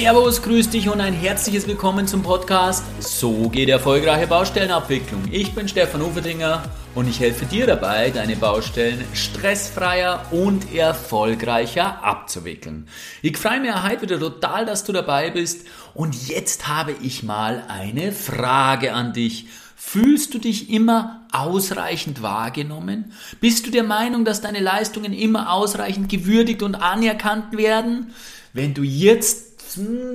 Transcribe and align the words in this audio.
Servus, 0.00 0.40
grüß 0.40 0.70
dich 0.70 0.88
und 0.88 0.98
ein 0.98 1.12
herzliches 1.12 1.68
Willkommen 1.68 2.06
zum 2.06 2.22
Podcast 2.22 2.82
So 3.00 3.50
geht 3.50 3.68
erfolgreiche 3.68 4.26
Baustellenabwicklung. 4.26 5.24
Ich 5.30 5.52
bin 5.52 5.68
Stefan 5.68 6.00
Uferdinger 6.00 6.62
und 6.94 7.06
ich 7.06 7.20
helfe 7.20 7.44
dir 7.44 7.66
dabei, 7.66 8.08
deine 8.08 8.34
Baustellen 8.36 9.04
stressfreier 9.12 10.24
und 10.30 10.74
erfolgreicher 10.74 12.02
abzuwickeln. 12.02 12.88
Ich 13.20 13.36
freue 13.36 13.60
mich 13.60 13.74
heute 13.74 14.00
wieder 14.00 14.18
total, 14.18 14.64
dass 14.64 14.84
du 14.84 14.92
dabei 14.92 15.28
bist 15.28 15.66
und 15.92 16.28
jetzt 16.28 16.66
habe 16.66 16.94
ich 17.02 17.22
mal 17.22 17.62
eine 17.68 18.12
Frage 18.12 18.94
an 18.94 19.12
dich. 19.12 19.48
Fühlst 19.76 20.32
du 20.32 20.38
dich 20.38 20.70
immer 20.70 21.26
ausreichend 21.30 22.22
wahrgenommen? 22.22 23.12
Bist 23.42 23.66
du 23.66 23.70
der 23.70 23.84
Meinung, 23.84 24.24
dass 24.24 24.40
deine 24.40 24.60
Leistungen 24.60 25.12
immer 25.12 25.52
ausreichend 25.52 26.08
gewürdigt 26.08 26.62
und 26.62 26.74
anerkannt 26.74 27.54
werden? 27.54 28.14
Wenn 28.52 28.74
du 28.74 28.82
jetzt 28.82 29.49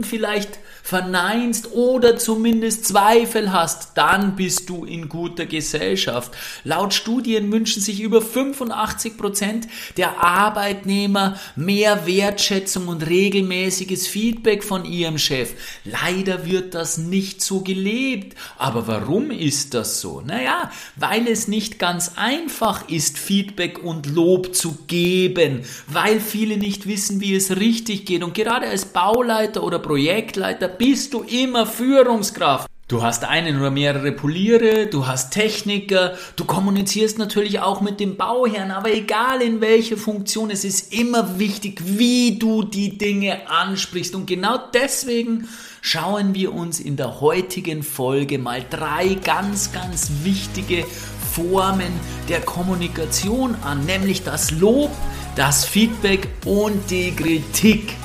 vielleicht 0.01 0.59
verneinst 0.85 1.71
oder 1.71 2.15
zumindest 2.15 2.85
Zweifel 2.85 3.51
hast, 3.51 3.97
dann 3.97 4.35
bist 4.35 4.69
du 4.69 4.85
in 4.85 5.09
guter 5.09 5.47
Gesellschaft. 5.47 6.31
Laut 6.63 6.93
Studien 6.93 7.51
wünschen 7.51 7.81
sich 7.81 8.01
über 8.01 8.21
85 8.21 9.17
Prozent 9.17 9.67
der 9.97 10.23
Arbeitnehmer 10.23 11.39
mehr 11.55 12.05
Wertschätzung 12.05 12.87
und 12.87 13.07
regelmäßiges 13.07 14.07
Feedback 14.07 14.63
von 14.63 14.85
ihrem 14.85 15.17
Chef. 15.17 15.53
Leider 15.85 16.45
wird 16.45 16.75
das 16.75 16.99
nicht 16.99 17.41
so 17.41 17.61
gelebt. 17.61 18.35
Aber 18.57 18.87
warum 18.87 19.31
ist 19.31 19.73
das 19.73 20.01
so? 20.01 20.21
Naja, 20.21 20.69
weil 20.95 21.27
es 21.27 21.47
nicht 21.47 21.79
ganz 21.79 22.11
einfach 22.15 22.89
ist, 22.89 23.17
Feedback 23.17 23.83
und 23.83 24.05
Lob 24.07 24.53
zu 24.53 24.77
geben, 24.87 25.63
weil 25.87 26.19
viele 26.19 26.57
nicht 26.57 26.87
wissen, 26.87 27.21
wie 27.21 27.35
es 27.35 27.57
richtig 27.57 28.05
geht. 28.05 28.23
Und 28.23 28.33
gerade 28.35 28.67
als 28.67 28.85
Bauleiter 28.85 29.44
oder 29.53 29.79
Projektleiter 29.79 30.67
bist 30.67 31.13
du 31.13 31.21
immer 31.21 31.65
Führungskraft. 31.65 32.67
Du 32.87 33.01
hast 33.01 33.23
einen 33.23 33.59
oder 33.59 33.71
mehrere 33.71 34.11
Poliere, 34.11 34.85
du 34.85 35.07
hast 35.07 35.31
Techniker, 35.31 36.13
du 36.35 36.45
kommunizierst 36.45 37.17
natürlich 37.17 37.59
auch 37.59 37.81
mit 37.81 37.99
dem 37.99 38.15
Bauherrn, 38.15 38.69
aber 38.69 38.93
egal 38.93 39.41
in 39.41 39.59
welcher 39.59 39.97
Funktion, 39.97 40.51
es 40.51 40.63
ist 40.63 40.93
immer 40.93 41.39
wichtig, 41.39 41.81
wie 41.83 42.37
du 42.37 42.61
die 42.61 42.95
Dinge 42.95 43.49
ansprichst. 43.49 44.13
Und 44.13 44.27
genau 44.27 44.59
deswegen 44.71 45.47
schauen 45.81 46.35
wir 46.35 46.53
uns 46.53 46.79
in 46.79 46.95
der 46.95 47.21
heutigen 47.21 47.81
Folge 47.81 48.37
mal 48.37 48.63
drei 48.69 49.15
ganz, 49.15 49.71
ganz 49.71 50.11
wichtige 50.21 50.85
Formen 51.33 51.99
der 52.29 52.41
Kommunikation 52.41 53.55
an, 53.63 53.83
nämlich 53.85 54.23
das 54.23 54.51
Lob, 54.51 54.91
das 55.35 55.65
Feedback 55.65 56.27
und 56.45 56.91
die 56.91 57.15
Kritik. 57.15 57.95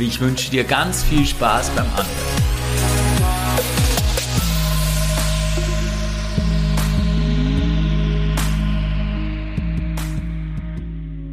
Ich 0.00 0.18
wünsche 0.18 0.50
dir 0.50 0.64
ganz 0.64 1.04
viel 1.04 1.26
Spaß 1.26 1.70
beim 1.70 1.84
Anhören. 1.84 2.06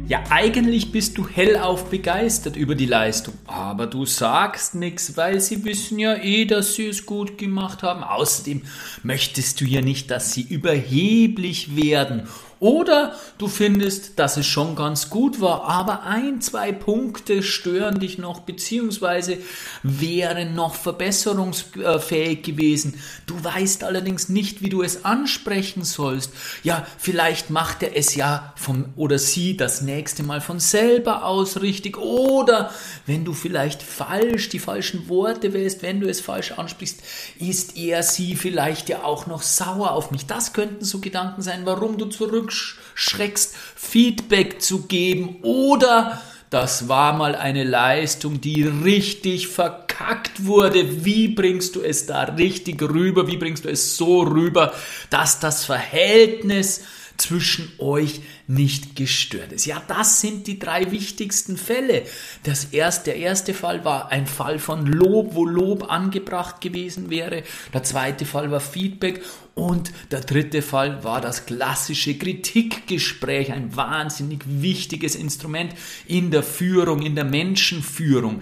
Ja, 0.06 0.22
eigentlich 0.28 0.92
bist 0.92 1.16
du 1.16 1.26
hellauf 1.26 1.88
begeistert 1.88 2.56
über 2.56 2.74
die 2.74 2.84
Leistung, 2.84 3.34
aber 3.46 3.86
du 3.86 4.04
sagst 4.04 4.74
nichts, 4.74 5.16
weil 5.16 5.40
sie 5.40 5.64
wissen 5.64 5.98
ja 5.98 6.16
eh, 6.16 6.44
dass 6.44 6.74
sie 6.74 6.88
es 6.88 7.06
gut 7.06 7.38
gemacht 7.38 7.82
haben. 7.82 8.02
Außerdem 8.02 8.62
möchtest 9.02 9.62
du 9.62 9.64
ja 9.64 9.80
nicht, 9.80 10.10
dass 10.10 10.32
sie 10.32 10.42
überheblich 10.42 11.74
werden 11.74 12.28
oder 12.60 13.14
du 13.38 13.46
findest, 13.46 14.18
dass 14.18 14.36
es 14.36 14.46
schon 14.46 14.74
ganz 14.74 15.10
gut 15.10 15.40
war, 15.40 15.64
aber 15.64 16.02
ein, 16.02 16.40
zwei 16.40 16.72
Punkte 16.72 17.42
stören 17.42 18.00
dich 18.00 18.18
noch, 18.18 18.40
beziehungsweise 18.40 19.38
wären 19.82 20.54
noch 20.54 20.74
verbesserungsfähig 20.74 22.42
gewesen. 22.42 23.00
Du 23.26 23.42
weißt 23.42 23.84
allerdings 23.84 24.28
nicht, 24.28 24.60
wie 24.60 24.70
du 24.70 24.82
es 24.82 25.04
ansprechen 25.04 25.84
sollst. 25.84 26.32
Ja, 26.64 26.86
vielleicht 26.98 27.50
macht 27.50 27.82
er 27.82 27.96
es 27.96 28.16
ja 28.16 28.52
von 28.56 28.86
oder 28.96 29.18
sie 29.18 29.56
das 29.56 29.82
nächste 29.82 30.24
Mal 30.24 30.40
von 30.40 30.58
selber 30.58 31.24
aus 31.24 31.60
richtig. 31.60 31.96
Oder 31.96 32.72
wenn 33.06 33.24
du 33.24 33.34
vielleicht 33.34 33.82
falsch 33.82 34.48
die 34.48 34.58
falschen 34.58 35.08
Worte 35.08 35.52
wählst, 35.52 35.82
wenn 35.82 36.00
du 36.00 36.08
es 36.08 36.20
falsch 36.20 36.52
ansprichst, 36.52 37.02
ist 37.38 37.76
er 37.76 38.02
sie 38.02 38.34
vielleicht 38.34 38.88
ja 38.88 39.04
auch 39.04 39.26
noch 39.26 39.42
sauer 39.42 39.92
auf 39.92 40.10
mich. 40.10 40.26
Das 40.26 40.52
könnten 40.52 40.84
so 40.84 40.98
Gedanken 41.00 41.42
sein, 41.42 41.60
warum 41.64 41.98
du 41.98 42.06
zurück 42.06 42.47
zurückschreckst, 42.48 43.54
Feedback 43.76 44.60
zu 44.60 44.82
geben 44.86 45.38
oder 45.42 46.20
das 46.50 46.88
war 46.88 47.12
mal 47.12 47.34
eine 47.34 47.64
Leistung, 47.64 48.40
die 48.40 48.62
richtig 48.62 49.48
verkackt 49.48 50.46
wurde. 50.46 51.04
Wie 51.04 51.28
bringst 51.28 51.76
du 51.76 51.82
es 51.82 52.06
da 52.06 52.22
richtig 52.22 52.80
rüber? 52.80 53.26
Wie 53.26 53.36
bringst 53.36 53.66
du 53.66 53.68
es 53.68 53.98
so 53.98 54.22
rüber, 54.22 54.72
dass 55.10 55.40
das 55.40 55.66
Verhältnis 55.66 56.84
zwischen 57.18 57.70
euch 57.78 58.20
nicht 58.46 58.96
gestört 58.96 59.52
ist. 59.52 59.66
Ja, 59.66 59.82
das 59.86 60.20
sind 60.20 60.46
die 60.46 60.58
drei 60.58 60.90
wichtigsten 60.90 61.56
Fälle. 61.56 62.04
Das 62.44 62.66
erste, 62.66 63.10
der 63.10 63.16
erste 63.16 63.54
Fall 63.54 63.84
war 63.84 64.10
ein 64.10 64.26
Fall 64.26 64.58
von 64.58 64.86
Lob, 64.86 65.34
wo 65.34 65.44
Lob 65.44 65.90
angebracht 65.90 66.60
gewesen 66.60 67.10
wäre. 67.10 67.42
Der 67.74 67.82
zweite 67.82 68.24
Fall 68.24 68.50
war 68.50 68.60
Feedback 68.60 69.22
und 69.54 69.92
der 70.12 70.20
dritte 70.20 70.62
Fall 70.62 71.02
war 71.02 71.20
das 71.20 71.44
klassische 71.44 72.16
Kritikgespräch, 72.16 73.52
ein 73.52 73.74
wahnsinnig 73.74 74.44
wichtiges 74.46 75.16
Instrument 75.16 75.74
in 76.06 76.30
der 76.30 76.44
Führung, 76.44 77.02
in 77.02 77.16
der 77.16 77.24
Menschenführung. 77.24 78.40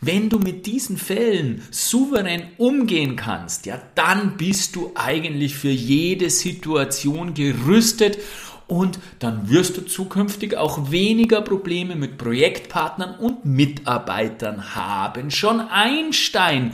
Wenn 0.00 0.28
du 0.28 0.38
mit 0.38 0.66
diesen 0.66 0.98
Fällen 0.98 1.62
souverän 1.70 2.48
umgehen 2.58 3.16
kannst, 3.16 3.66
ja, 3.66 3.80
dann 3.94 4.36
bist 4.36 4.76
du 4.76 4.92
eigentlich 4.94 5.56
für 5.56 5.70
jede 5.70 6.28
Situation 6.30 7.34
gerüstet 7.34 8.18
und 8.68 8.98
dann 9.20 9.48
wirst 9.48 9.76
du 9.76 9.82
zukünftig 9.82 10.56
auch 10.56 10.90
weniger 10.90 11.40
Probleme 11.40 11.94
mit 11.94 12.18
Projektpartnern 12.18 13.14
und 13.14 13.44
Mitarbeitern 13.44 14.74
haben. 14.74 15.30
Schon 15.30 15.60
Einstein 15.60 16.72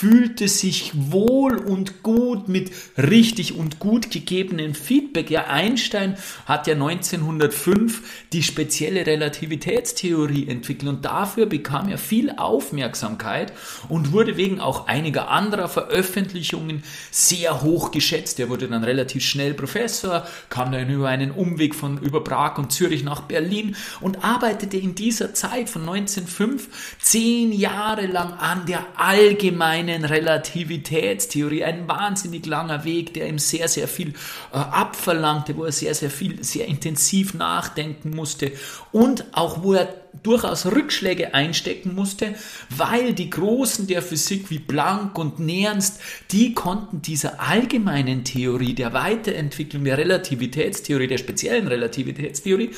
fühlte 0.00 0.48
sich 0.48 0.92
wohl 0.94 1.58
und 1.58 2.02
gut 2.02 2.48
mit 2.48 2.70
richtig 2.96 3.54
und 3.54 3.80
gut 3.80 4.10
gegebenen 4.10 4.72
Feedback. 4.72 5.30
Ja, 5.30 5.48
Einstein 5.48 6.16
hat 6.46 6.66
ja 6.66 6.72
1905 6.72 8.00
die 8.32 8.42
spezielle 8.42 9.06
Relativitätstheorie 9.06 10.48
entwickelt 10.48 10.88
und 10.88 11.04
dafür 11.04 11.44
bekam 11.44 11.90
er 11.90 11.98
viel 11.98 12.30
Aufmerksamkeit 12.30 13.52
und 13.90 14.12
wurde 14.12 14.38
wegen 14.38 14.58
auch 14.58 14.86
einiger 14.86 15.28
anderer 15.28 15.68
Veröffentlichungen 15.68 16.82
sehr 17.10 17.60
hoch 17.60 17.90
geschätzt. 17.90 18.40
Er 18.40 18.48
wurde 18.48 18.68
dann 18.68 18.84
relativ 18.84 19.22
schnell 19.22 19.52
Professor, 19.52 20.26
kam 20.48 20.72
dann 20.72 20.88
über 20.88 21.08
einen 21.08 21.30
Umweg 21.30 21.74
von 21.74 21.98
über 21.98 22.24
Prag 22.24 22.56
und 22.56 22.72
Zürich 22.72 23.04
nach 23.04 23.20
Berlin 23.20 23.76
und 24.00 24.24
arbeitete 24.24 24.78
in 24.78 24.94
dieser 24.94 25.34
Zeit 25.34 25.68
von 25.68 25.82
1905 25.82 26.96
zehn 27.02 27.52
Jahre 27.52 28.06
lang 28.06 28.32
an 28.32 28.64
der 28.64 28.86
allgemeinen 28.96 29.89
allgemeinen 29.90 30.04
Relativitätstheorie, 30.04 31.64
ein 31.64 31.88
wahnsinnig 31.88 32.46
langer 32.46 32.84
Weg, 32.84 33.14
der 33.14 33.28
ihm 33.28 33.38
sehr, 33.38 33.68
sehr 33.68 33.88
viel 33.88 34.10
äh, 34.52 34.56
abverlangte, 34.56 35.56
wo 35.56 35.64
er 35.64 35.72
sehr, 35.72 35.94
sehr 35.94 36.10
viel, 36.10 36.42
sehr 36.42 36.66
intensiv 36.66 37.34
nachdenken 37.34 38.10
musste 38.10 38.52
und 38.92 39.24
auch 39.32 39.62
wo 39.62 39.74
er 39.74 39.88
durchaus 40.22 40.66
Rückschläge 40.66 41.34
einstecken 41.34 41.94
musste, 41.94 42.34
weil 42.70 43.12
die 43.14 43.30
Großen 43.30 43.86
der 43.86 44.02
Physik 44.02 44.50
wie 44.50 44.58
Planck 44.58 45.16
und 45.18 45.38
Nernst, 45.38 46.00
die 46.32 46.52
konnten 46.52 47.00
dieser 47.00 47.40
allgemeinen 47.40 48.24
Theorie 48.24 48.74
der 48.74 48.92
Weiterentwicklung 48.92 49.84
der 49.84 49.98
Relativitätstheorie, 49.98 51.06
der 51.06 51.18
speziellen 51.18 51.68
Relativitätstheorie, 51.68 52.70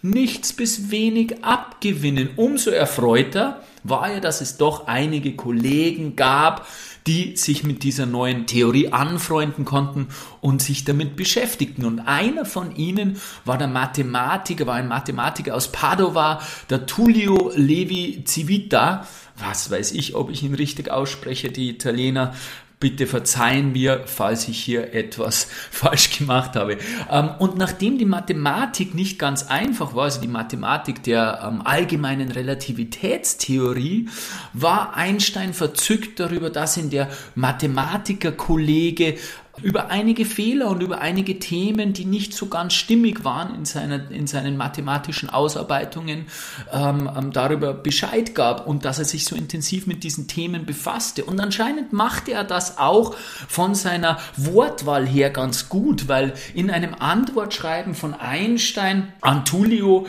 nichts 0.00 0.52
bis 0.52 0.90
wenig 0.90 1.44
abgewinnen. 1.44 2.30
Umso 2.36 2.70
erfreuter 2.70 3.62
war 3.88 4.12
ja, 4.12 4.20
dass 4.20 4.40
es 4.40 4.56
doch 4.56 4.86
einige 4.86 5.36
Kollegen 5.36 6.16
gab, 6.16 6.66
die 7.06 7.36
sich 7.36 7.64
mit 7.64 7.82
dieser 7.82 8.06
neuen 8.06 8.46
Theorie 8.46 8.92
anfreunden 8.92 9.64
konnten 9.64 10.08
und 10.40 10.60
sich 10.60 10.84
damit 10.84 11.16
beschäftigten. 11.16 11.86
Und 11.86 12.00
einer 12.00 12.44
von 12.44 12.76
ihnen 12.76 13.18
war 13.44 13.56
der 13.56 13.68
Mathematiker, 13.68 14.66
war 14.66 14.74
ein 14.74 14.88
Mathematiker 14.88 15.54
aus 15.54 15.72
Padova, 15.72 16.40
der 16.68 16.86
Tullio 16.86 17.50
Levi 17.54 18.24
Civita. 18.26 19.06
Was 19.36 19.70
weiß 19.70 19.92
ich, 19.92 20.14
ob 20.14 20.30
ich 20.30 20.42
ihn 20.42 20.54
richtig 20.54 20.90
ausspreche, 20.90 21.50
die 21.50 21.70
Italiener 21.70 22.34
Bitte 22.80 23.06
verzeihen 23.06 23.72
mir, 23.72 24.02
falls 24.06 24.46
ich 24.46 24.62
hier 24.62 24.94
etwas 24.94 25.48
falsch 25.70 26.18
gemacht 26.18 26.54
habe. 26.54 26.78
Ähm, 27.10 27.30
und 27.38 27.56
nachdem 27.58 27.98
die 27.98 28.04
Mathematik 28.04 28.94
nicht 28.94 29.18
ganz 29.18 29.48
einfach 29.48 29.94
war, 29.94 30.04
also 30.04 30.20
die 30.20 30.28
Mathematik 30.28 31.02
der 31.02 31.40
ähm, 31.44 31.62
allgemeinen 31.64 32.30
Relativitätstheorie, 32.30 34.08
war 34.52 34.94
Einstein 34.94 35.54
verzückt 35.54 36.20
darüber, 36.20 36.50
dass 36.50 36.76
ihn 36.76 36.90
der 36.90 37.08
Mathematikerkollege 37.34 39.16
über 39.62 39.90
einige 39.90 40.24
Fehler 40.24 40.68
und 40.68 40.82
über 40.82 41.00
einige 41.00 41.38
Themen, 41.38 41.92
die 41.92 42.04
nicht 42.04 42.32
so 42.32 42.46
ganz 42.46 42.74
stimmig 42.74 43.24
waren 43.24 43.54
in, 43.54 43.64
seiner, 43.64 44.10
in 44.10 44.26
seinen 44.26 44.56
mathematischen 44.56 45.30
Ausarbeitungen, 45.30 46.26
ähm, 46.72 47.10
ähm, 47.16 47.32
darüber 47.32 47.74
Bescheid 47.74 48.34
gab 48.34 48.66
und 48.66 48.84
dass 48.84 48.98
er 48.98 49.04
sich 49.04 49.24
so 49.24 49.36
intensiv 49.36 49.86
mit 49.86 50.04
diesen 50.04 50.28
Themen 50.28 50.66
befasste. 50.66 51.24
Und 51.24 51.40
anscheinend 51.40 51.92
machte 51.92 52.32
er 52.32 52.44
das 52.44 52.78
auch 52.78 53.14
von 53.48 53.74
seiner 53.74 54.18
Wortwahl 54.36 55.06
her 55.06 55.30
ganz 55.30 55.68
gut, 55.68 56.08
weil 56.08 56.34
in 56.54 56.70
einem 56.70 56.94
Antwortschreiben 56.94 57.94
von 57.94 58.14
Einstein 58.14 59.12
an 59.20 59.44
Tullio 59.44 60.06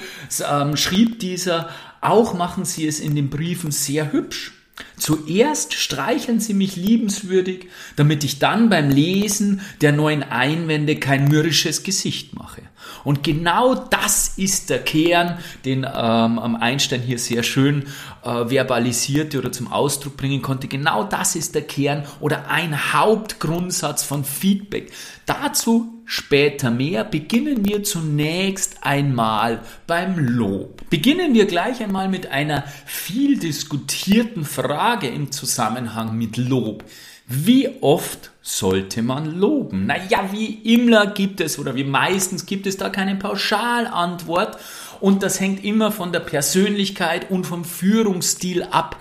ähm, 0.50 0.76
schrieb 0.76 1.20
dieser, 1.20 1.70
auch 2.02 2.34
machen 2.34 2.66
Sie 2.66 2.88
es 2.88 3.00
in 3.00 3.16
den 3.16 3.30
Briefen 3.30 3.72
sehr 3.72 4.12
hübsch. 4.12 4.59
Zuerst 4.98 5.74
streicheln 5.74 6.40
Sie 6.40 6.54
mich 6.54 6.76
liebenswürdig, 6.76 7.68
damit 7.96 8.24
ich 8.24 8.40
dann 8.40 8.70
beim 8.70 8.90
Lesen 8.90 9.62
der 9.82 9.92
neuen 9.92 10.24
Einwände 10.24 10.98
kein 10.98 11.28
mürrisches 11.28 11.84
Gesicht 11.84 12.36
mache. 12.36 12.62
Und 13.04 13.24
genau 13.24 13.76
das 13.76 14.34
ist 14.38 14.70
der 14.70 14.80
Kern, 14.80 15.40
den 15.66 15.86
ähm, 15.92 16.56
Einstein 16.56 17.02
hier 17.02 17.20
sehr 17.20 17.44
schön 17.44 17.86
äh, 18.24 18.50
verbalisierte 18.50 19.38
oder 19.38 19.52
zum 19.52 19.72
Ausdruck 19.72 20.18
bringen 20.18 20.42
konnte. 20.42 20.68
Genau 20.68 21.04
das 21.04 21.36
ist 21.36 21.56
der 21.56 21.64
Kern 21.64 22.06
oder 22.20 22.50
ein 22.50 22.94
Hauptgrundsatz 22.94 24.04
von 24.04 24.24
Feedback. 24.24 24.92
Dazu 25.26 26.00
später 26.10 26.72
mehr. 26.72 27.04
Beginnen 27.04 27.64
wir 27.66 27.84
zunächst 27.84 28.84
einmal 28.84 29.62
beim 29.86 30.18
Lob. 30.18 30.90
Beginnen 30.90 31.36
wir 31.36 31.46
gleich 31.46 31.82
einmal 31.84 32.10
mit 32.10 32.32
einer 32.32 32.64
viel 32.86 33.38
diskutierten 33.38 34.44
Frage 34.44 35.08
im 35.08 35.32
Zusammenhang 35.32 36.18
mit 36.18 36.38
Lob. 36.38 36.84
Wie 37.32 37.70
oft 37.82 38.32
sollte 38.42 39.04
man 39.04 39.38
loben? 39.38 39.86
Naja, 39.86 40.32
wie 40.32 40.48
immer 40.74 41.06
gibt 41.06 41.42
es 41.42 41.60
oder 41.60 41.76
wie 41.76 41.84
meistens 41.84 42.48
gibt 42.48 42.66
es 42.66 42.78
da 42.78 42.90
keine 42.90 43.18
Pauschalantwort 43.18 44.58
und 45.00 45.22
das 45.22 45.40
hängt 45.40 45.64
immer 45.64 45.92
von 45.92 46.12
der 46.12 46.22
Persönlichkeit 46.22 47.30
und 47.30 47.46
vom 47.46 47.66
Führungsstil 47.66 48.64
ab. 48.64 48.98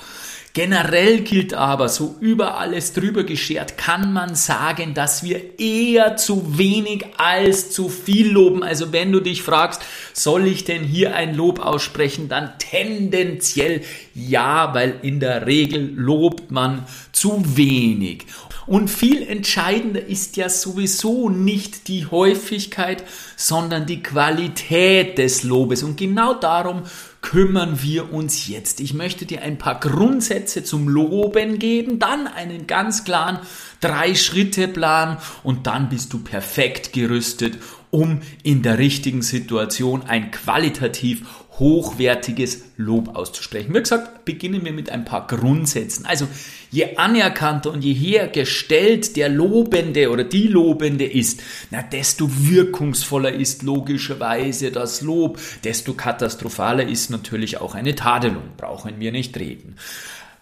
Generell 0.58 1.20
gilt 1.20 1.54
aber, 1.54 1.88
so 1.88 2.16
über 2.18 2.58
alles 2.58 2.92
drüber 2.92 3.22
geschert, 3.22 3.78
kann 3.78 4.12
man 4.12 4.34
sagen, 4.34 4.92
dass 4.92 5.22
wir 5.22 5.56
eher 5.60 6.16
zu 6.16 6.58
wenig 6.58 7.06
als 7.16 7.70
zu 7.70 7.88
viel 7.88 8.32
loben. 8.32 8.64
Also 8.64 8.92
wenn 8.92 9.12
du 9.12 9.20
dich 9.20 9.44
fragst, 9.44 9.80
soll 10.14 10.48
ich 10.48 10.64
denn 10.64 10.82
hier 10.82 11.14
ein 11.14 11.36
Lob 11.36 11.60
aussprechen, 11.60 12.28
dann 12.28 12.58
tendenziell 12.58 13.82
ja, 14.16 14.74
weil 14.74 14.96
in 15.02 15.20
der 15.20 15.46
Regel 15.46 15.92
lobt 15.94 16.50
man 16.50 16.86
zu 17.12 17.40
wenig. 17.56 18.26
Und 18.66 18.90
viel 18.90 19.26
entscheidender 19.26 20.04
ist 20.04 20.36
ja 20.36 20.48
sowieso 20.48 21.30
nicht 21.30 21.86
die 21.88 22.04
Häufigkeit, 22.06 23.04
sondern 23.36 23.86
die 23.86 24.02
Qualität 24.02 25.18
des 25.18 25.44
Lobes. 25.44 25.84
Und 25.84 25.96
genau 25.96 26.34
darum 26.34 26.82
kümmern 27.20 27.82
wir 27.82 28.12
uns 28.12 28.48
jetzt. 28.48 28.80
Ich 28.80 28.94
möchte 28.94 29.26
dir 29.26 29.42
ein 29.42 29.58
paar 29.58 29.80
Grundsätze 29.80 30.64
zum 30.64 30.88
Loben 30.88 31.58
geben, 31.58 31.98
dann 31.98 32.26
einen 32.26 32.66
ganz 32.66 33.04
klaren 33.04 33.40
Drei-Schritte-Plan 33.80 35.18
und 35.42 35.66
dann 35.66 35.88
bist 35.88 36.12
du 36.12 36.18
perfekt 36.20 36.92
gerüstet, 36.92 37.58
um 37.90 38.20
in 38.42 38.62
der 38.62 38.78
richtigen 38.78 39.22
Situation 39.22 40.02
ein 40.02 40.30
qualitativ 40.30 41.24
hochwertiges 41.58 42.62
Lob 42.76 43.16
auszusprechen. 43.16 43.74
Wie 43.74 43.80
gesagt, 43.80 44.24
beginnen 44.24 44.64
wir 44.64 44.72
mit 44.72 44.90
ein 44.90 45.04
paar 45.04 45.26
Grundsätzen. 45.26 46.06
Also 46.06 46.28
je 46.70 46.96
anerkannter 46.96 47.72
und 47.72 47.82
je 47.82 47.92
hergestellt 47.92 49.16
der 49.16 49.28
Lobende 49.28 50.10
oder 50.10 50.24
die 50.24 50.46
Lobende 50.46 51.04
ist, 51.04 51.40
na, 51.70 51.82
desto 51.82 52.28
wirkungsvoller 52.30 53.32
ist 53.32 53.62
logischerweise 53.62 54.70
das 54.70 55.00
Lob, 55.00 55.40
desto 55.64 55.94
katastrophaler 55.94 56.86
ist 56.86 57.10
natürlich 57.10 57.60
auch 57.60 57.74
eine 57.74 57.94
Tadelung, 57.94 58.44
brauchen 58.56 59.00
wir 59.00 59.10
nicht 59.10 59.36
reden. 59.36 59.76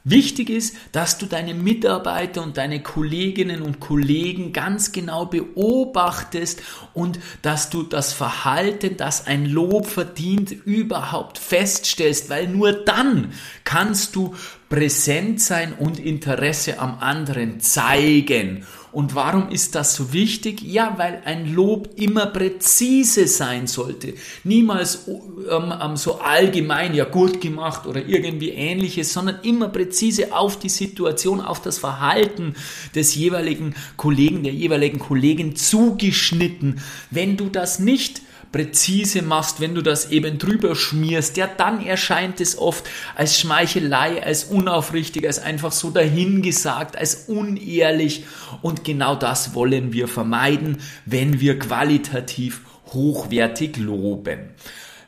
Wichtig 0.08 0.50
ist, 0.50 0.76
dass 0.92 1.18
du 1.18 1.26
deine 1.26 1.52
Mitarbeiter 1.52 2.40
und 2.40 2.58
deine 2.58 2.80
Kolleginnen 2.80 3.60
und 3.60 3.80
Kollegen 3.80 4.52
ganz 4.52 4.92
genau 4.92 5.26
beobachtest 5.26 6.62
und 6.94 7.18
dass 7.42 7.70
du 7.70 7.82
das 7.82 8.12
Verhalten, 8.12 8.96
das 8.96 9.26
ein 9.26 9.46
Lob 9.46 9.86
verdient, 9.86 10.52
überhaupt 10.52 11.38
feststellst, 11.38 12.30
weil 12.30 12.46
nur 12.46 12.72
dann 12.72 13.32
kannst 13.64 14.14
du 14.14 14.36
präsent 14.68 15.40
sein 15.40 15.72
und 15.72 16.00
Interesse 16.00 16.78
am 16.78 16.98
anderen 16.98 17.60
zeigen. 17.60 18.66
Und 18.96 19.14
warum 19.14 19.50
ist 19.50 19.74
das 19.74 19.94
so 19.94 20.14
wichtig? 20.14 20.62
Ja, 20.62 20.94
weil 20.96 21.20
ein 21.26 21.52
Lob 21.52 21.90
immer 21.96 22.24
präzise 22.24 23.26
sein 23.26 23.66
sollte. 23.66 24.14
Niemals 24.42 25.06
ähm, 25.06 25.74
ähm, 25.82 25.96
so 25.96 26.20
allgemein, 26.20 26.94
ja 26.94 27.04
gut 27.04 27.42
gemacht 27.42 27.86
oder 27.86 28.06
irgendwie 28.06 28.48
ähnliches, 28.50 29.12
sondern 29.12 29.40
immer 29.42 29.68
präzise 29.68 30.32
auf 30.32 30.58
die 30.58 30.70
Situation, 30.70 31.42
auf 31.42 31.60
das 31.60 31.78
Verhalten 31.78 32.54
des 32.94 33.14
jeweiligen 33.14 33.74
Kollegen, 33.98 34.44
der 34.44 34.54
jeweiligen 34.54 34.98
Kollegin 34.98 35.56
zugeschnitten. 35.56 36.80
Wenn 37.10 37.36
du 37.36 37.50
das 37.50 37.78
nicht 37.78 38.22
präzise 38.56 39.20
machst, 39.20 39.60
wenn 39.60 39.74
du 39.74 39.82
das 39.82 40.10
eben 40.10 40.38
drüber 40.38 40.74
schmierst, 40.74 41.36
ja, 41.36 41.46
dann 41.46 41.84
erscheint 41.84 42.40
es 42.40 42.56
oft 42.56 42.86
als 43.14 43.38
Schmeichelei, 43.38 44.24
als 44.24 44.44
unaufrichtig, 44.44 45.26
als 45.26 45.38
einfach 45.38 45.72
so 45.72 45.90
dahingesagt, 45.90 46.96
als 46.96 47.26
unehrlich. 47.26 48.24
Und 48.62 48.82
genau 48.82 49.14
das 49.14 49.54
wollen 49.54 49.92
wir 49.92 50.08
vermeiden, 50.08 50.78
wenn 51.04 51.38
wir 51.38 51.58
qualitativ 51.58 52.62
hochwertig 52.94 53.76
loben. 53.76 54.54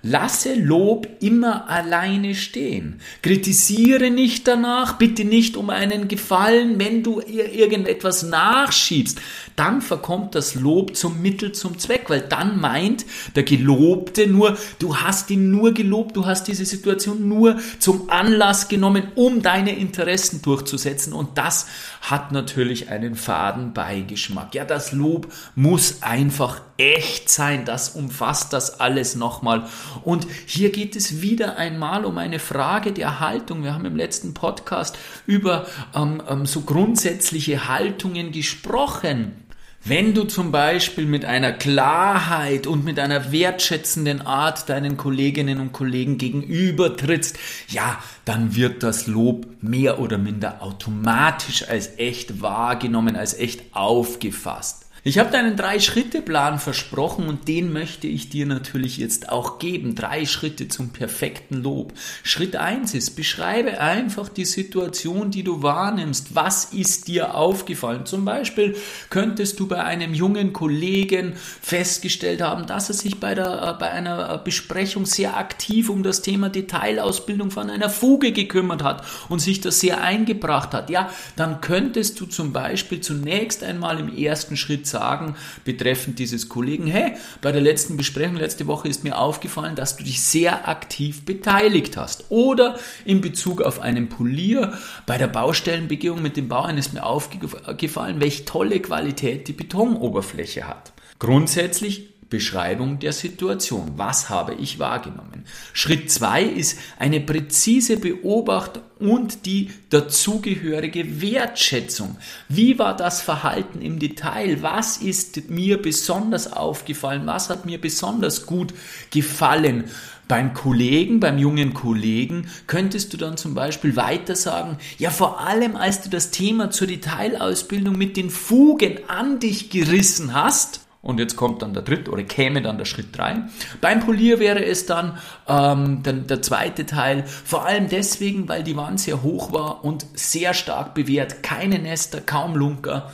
Lasse 0.03 0.55
Lob 0.55 1.09
immer 1.21 1.69
alleine 1.69 2.35
stehen. 2.35 3.00
Kritisiere 3.23 4.11
nicht 4.11 4.47
danach, 4.47 4.99
bitte 4.99 5.25
nicht 5.25 5.56
um 5.56 5.71
einen 5.71 6.06
Gefallen, 6.06 6.79
wenn 6.79 7.03
du 7.03 7.21
ihr 7.21 7.53
irgendetwas 7.53 8.23
nachschiebst. 8.23 9.21
Dann 9.59 9.83
verkommt 9.83 10.37
das 10.37 10.55
Lob 10.55 10.95
zum 10.95 11.21
Mittel 11.21 11.51
zum 11.51 11.81
Zweck, 11.81 12.05
weil 12.09 12.21
dann 12.21 12.61
meint 12.61 13.05
der 13.35 13.43
Gelobte 13.43 14.29
nur, 14.29 14.57
du 14.79 14.99
hast 14.99 15.31
ihn 15.31 15.51
nur 15.51 15.73
gelobt, 15.73 16.17
du 16.17 16.27
hast 16.27 16.47
diese 16.47 16.65
Situation 16.65 17.29
nur 17.29 17.59
zum 17.81 18.09
Anlass 18.09 18.69
genommen, 18.69 19.09
um 19.17 19.43
deine 19.43 19.77
Interessen 19.77 20.43
durchzusetzen. 20.43 21.13
Und 21.13 21.39
das 21.39 21.67
hat 22.03 22.31
natürlich 22.31 22.89
einen 22.89 23.17
faden 23.17 23.73
Beigeschmack. 23.73 24.55
Ja, 24.55 24.65
das 24.65 24.93
Lob 24.93 25.27
muss 25.57 26.03
einfach 26.03 26.61
echt 26.77 27.29
sein. 27.29 27.65
Das 27.65 27.91
umfasst 27.91 28.53
das 28.53 28.79
alles 28.79 29.17
nochmal. 29.17 29.65
Und 30.05 30.29
hier 30.47 30.71
geht 30.71 30.95
es 30.95 31.21
wieder 31.21 31.57
einmal 31.57 32.05
um 32.05 32.17
eine 32.17 32.38
Frage 32.38 32.93
der 32.93 33.19
Haltung. 33.19 33.65
Wir 33.65 33.75
haben 33.75 33.85
im 33.85 33.97
letzten 33.97 34.35
Podcast 34.35 34.97
über 35.27 35.67
ähm, 35.97 36.23
ähm, 36.29 36.47
so 36.47 36.61
grundsätzliche 36.61 37.67
Haltungen 37.67 38.31
gesprochen. 38.31 39.48
Wenn 39.85 40.12
du 40.12 40.25
zum 40.25 40.50
Beispiel 40.50 41.06
mit 41.06 41.25
einer 41.25 41.52
Klarheit 41.52 42.66
und 42.66 42.85
mit 42.85 42.99
einer 42.99 43.30
wertschätzenden 43.30 44.20
Art 44.20 44.68
deinen 44.68 44.97
Kolleginnen 44.97 45.61
und 45.61 45.73
Kollegen 45.73 46.18
gegenübertrittst, 46.18 47.38
ja, 47.68 47.99
dann 48.25 48.56
wird 48.56 48.82
das 48.82 49.06
Lob 49.06 49.47
mehr 49.62 50.00
oder 50.00 50.18
minder 50.18 50.62
automatisch 50.62 51.68
als 51.68 51.97
echt 51.97 52.42
wahrgenommen, 52.42 53.14
als 53.14 53.35
echt 53.35 53.75
aufgefasst. 53.75 54.88
Ich 55.05 55.19
habe 55.19 55.31
deinen 55.31 55.57
Drei-Schritte-Plan 55.57 56.59
versprochen 56.59 57.28
und 57.28 57.47
den 57.47 57.73
möchte 57.73 58.09
ich 58.09 58.31
dir 58.31 58.47
natürlich 58.47 58.97
jetzt 58.97 59.28
auch 59.28 59.61
geben. 59.61 59.95
Drei 59.95 60.26
Schritte 60.26 60.67
zum 60.67 60.90
perfekten 60.90 61.62
Lob. 61.62 61.93
Schritt 62.25 62.57
eins 62.57 62.95
ist, 62.95 63.11
beschreibe 63.11 63.81
einfach 63.81 64.28
die 64.28 64.45
Situation, 64.45 65.31
die 65.31 65.45
du 65.45 65.62
wahrnimmst. 65.62 66.35
Was 66.35 66.67
ist 66.67 67.07
dir 67.07 67.37
aufgefallen? 67.37 68.07
Zum 68.07 68.25
Beispiel 68.25 68.76
könntest 69.09 69.61
du 69.61 69.69
bei 69.69 69.85
einem 69.85 70.14
jungen 70.14 70.52
Kollegen 70.52 71.35
festgestellt 71.62 72.43
haben, 72.43 72.67
dass 72.67 72.88
er 72.88 72.95
sich 72.95 73.21
bei, 73.21 73.37
der, 73.37 73.76
äh, 73.76 73.78
bei 73.78 73.90
einer 73.90 74.35
äh, 74.35 74.38
Besprechung 74.43 75.07
sehr 75.07 75.37
aktiv 75.37 75.90
um 75.90 76.02
das 76.02 76.23
Thema 76.23 76.49
Detailausbildung 76.49 77.52
von 77.52 77.71
einer 77.71 77.88
Fuge 77.88 78.33
gekümmert 78.33 78.83
hat 78.83 79.05
und 79.28 79.38
sich 79.38 79.61
das 79.61 79.78
sehr 79.78 80.00
eingebracht 80.02 80.75
hat. 80.75 80.90
Ja, 80.90 81.09
dann 81.37 81.61
könntest 81.61 82.19
du 82.19 82.26
zum 82.26 82.52
Beispiel 82.52 83.00
zunächst 83.00 83.62
einmal 83.62 84.00
im 84.00 84.14
ersten 84.14 84.57
Schritt 84.57 84.88
sagen 84.90 85.37
betreffend 85.64 86.18
dieses 86.18 86.49
Kollegen, 86.49 86.87
hey, 86.87 87.14
bei 87.40 87.52
der 87.52 87.61
letzten 87.61 87.97
Besprechung 87.97 88.37
letzte 88.37 88.66
Woche 88.66 88.88
ist 88.88 89.04
mir 89.04 89.18
aufgefallen, 89.18 89.76
dass 89.76 89.97
du 89.97 90.04
dich 90.04 90.21
sehr 90.21 90.68
aktiv 90.68 91.25
beteiligt 91.25 91.97
hast. 91.97 92.25
Oder 92.28 92.78
in 93.04 93.21
Bezug 93.21 93.62
auf 93.62 93.80
einen 93.80 94.09
Polier 94.09 94.73
bei 95.07 95.18
der 95.18 95.28
Baustellenbegehung 95.28 96.23
mit 96.23 96.37
dem 96.37 96.49
Bauern 96.49 96.78
ist 96.78 96.95
mir 96.95 97.04
aufgefallen, 97.04 98.21
welche 98.21 98.45
tolle 98.45 98.80
Qualität 98.80 99.49
die 99.49 99.52
Betonoberfläche 99.52 100.66
hat. 100.66 100.92
Grundsätzlich 101.18 102.11
Beschreibung 102.30 102.99
der 102.99 103.12
Situation. 103.12 103.92
Was 103.97 104.28
habe 104.28 104.54
ich 104.54 104.78
wahrgenommen? 104.78 105.44
Schritt 105.73 106.11
zwei 106.11 106.42
ist 106.42 106.78
eine 106.99 107.20
präzise 107.20 107.97
Beobachtung 107.97 108.82
und 108.99 109.47
die 109.47 109.70
dazugehörige 109.88 111.23
Wertschätzung. 111.23 112.18
Wie 112.49 112.78
war 112.78 112.94
das 112.94 113.23
Verhalten 113.23 113.80
im 113.80 113.99
Detail? 113.99 114.62
Was 114.62 114.99
ist 114.99 115.49
mir 115.49 115.80
besonders 115.80 116.52
aufgefallen? 116.52 117.26
Was 117.26 117.49
hat 117.49 117.64
mir 117.64 117.80
besonders 117.80 118.44
gut 118.44 118.75
gefallen? 119.11 119.85
Beim 120.26 120.52
Kollegen, 120.52 121.20
beim 121.20 121.38
jungen 121.38 121.73
Kollegen, 121.73 122.50
könntest 122.66 123.14
du 123.14 123.16
dann 123.16 123.38
zum 123.38 123.54
Beispiel 123.54 123.97
weiter 123.97 124.37
sagen, 124.37 124.76
ja 124.99 125.08
vor 125.08 125.40
allem 125.40 125.75
als 125.75 126.02
du 126.02 126.11
das 126.11 126.30
Thema 126.30 126.70
zur 126.70 126.88
Detailausbildung 126.88 127.97
mit 127.97 128.18
den 128.18 128.28
Fugen 128.28 128.99
an 129.08 129.40
dich 129.40 129.70
gerissen 129.70 130.35
hast, 130.35 130.80
und 131.00 131.19
jetzt 131.19 131.37
kommt 131.37 131.62
dann 131.62 131.75
der 131.75 131.83
dritte 131.83 132.11
oder 132.11 132.23
käme 132.25 132.61
dann 132.62 132.78
der 132.78 132.85
Schritt 132.85 133.17
drei. 133.17 133.43
Beim 133.81 134.00
Polier 134.00 134.40
wäre 134.40 134.64
es 134.64 134.87
dann 134.87 135.19
ähm, 135.47 136.02
der, 136.02 136.14
der 136.14 136.43
zweite 136.43 136.87
Teil, 136.87 137.25
vor 137.26 137.64
allem 137.64 137.88
deswegen, 137.88 138.49
weil 138.49 138.64
die 138.64 138.76
Wand 138.76 139.00
sehr 139.00 139.23
hoch 139.23 139.52
war 139.52 139.85
und 139.85 140.07
sehr 140.14 140.55
stark 140.55 140.95
bewährt, 140.95 141.43
keine 141.43 141.78
Nester, 141.78 142.21
kaum 142.21 142.57
Lunker. 142.57 143.11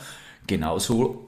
Genauso 0.47 1.24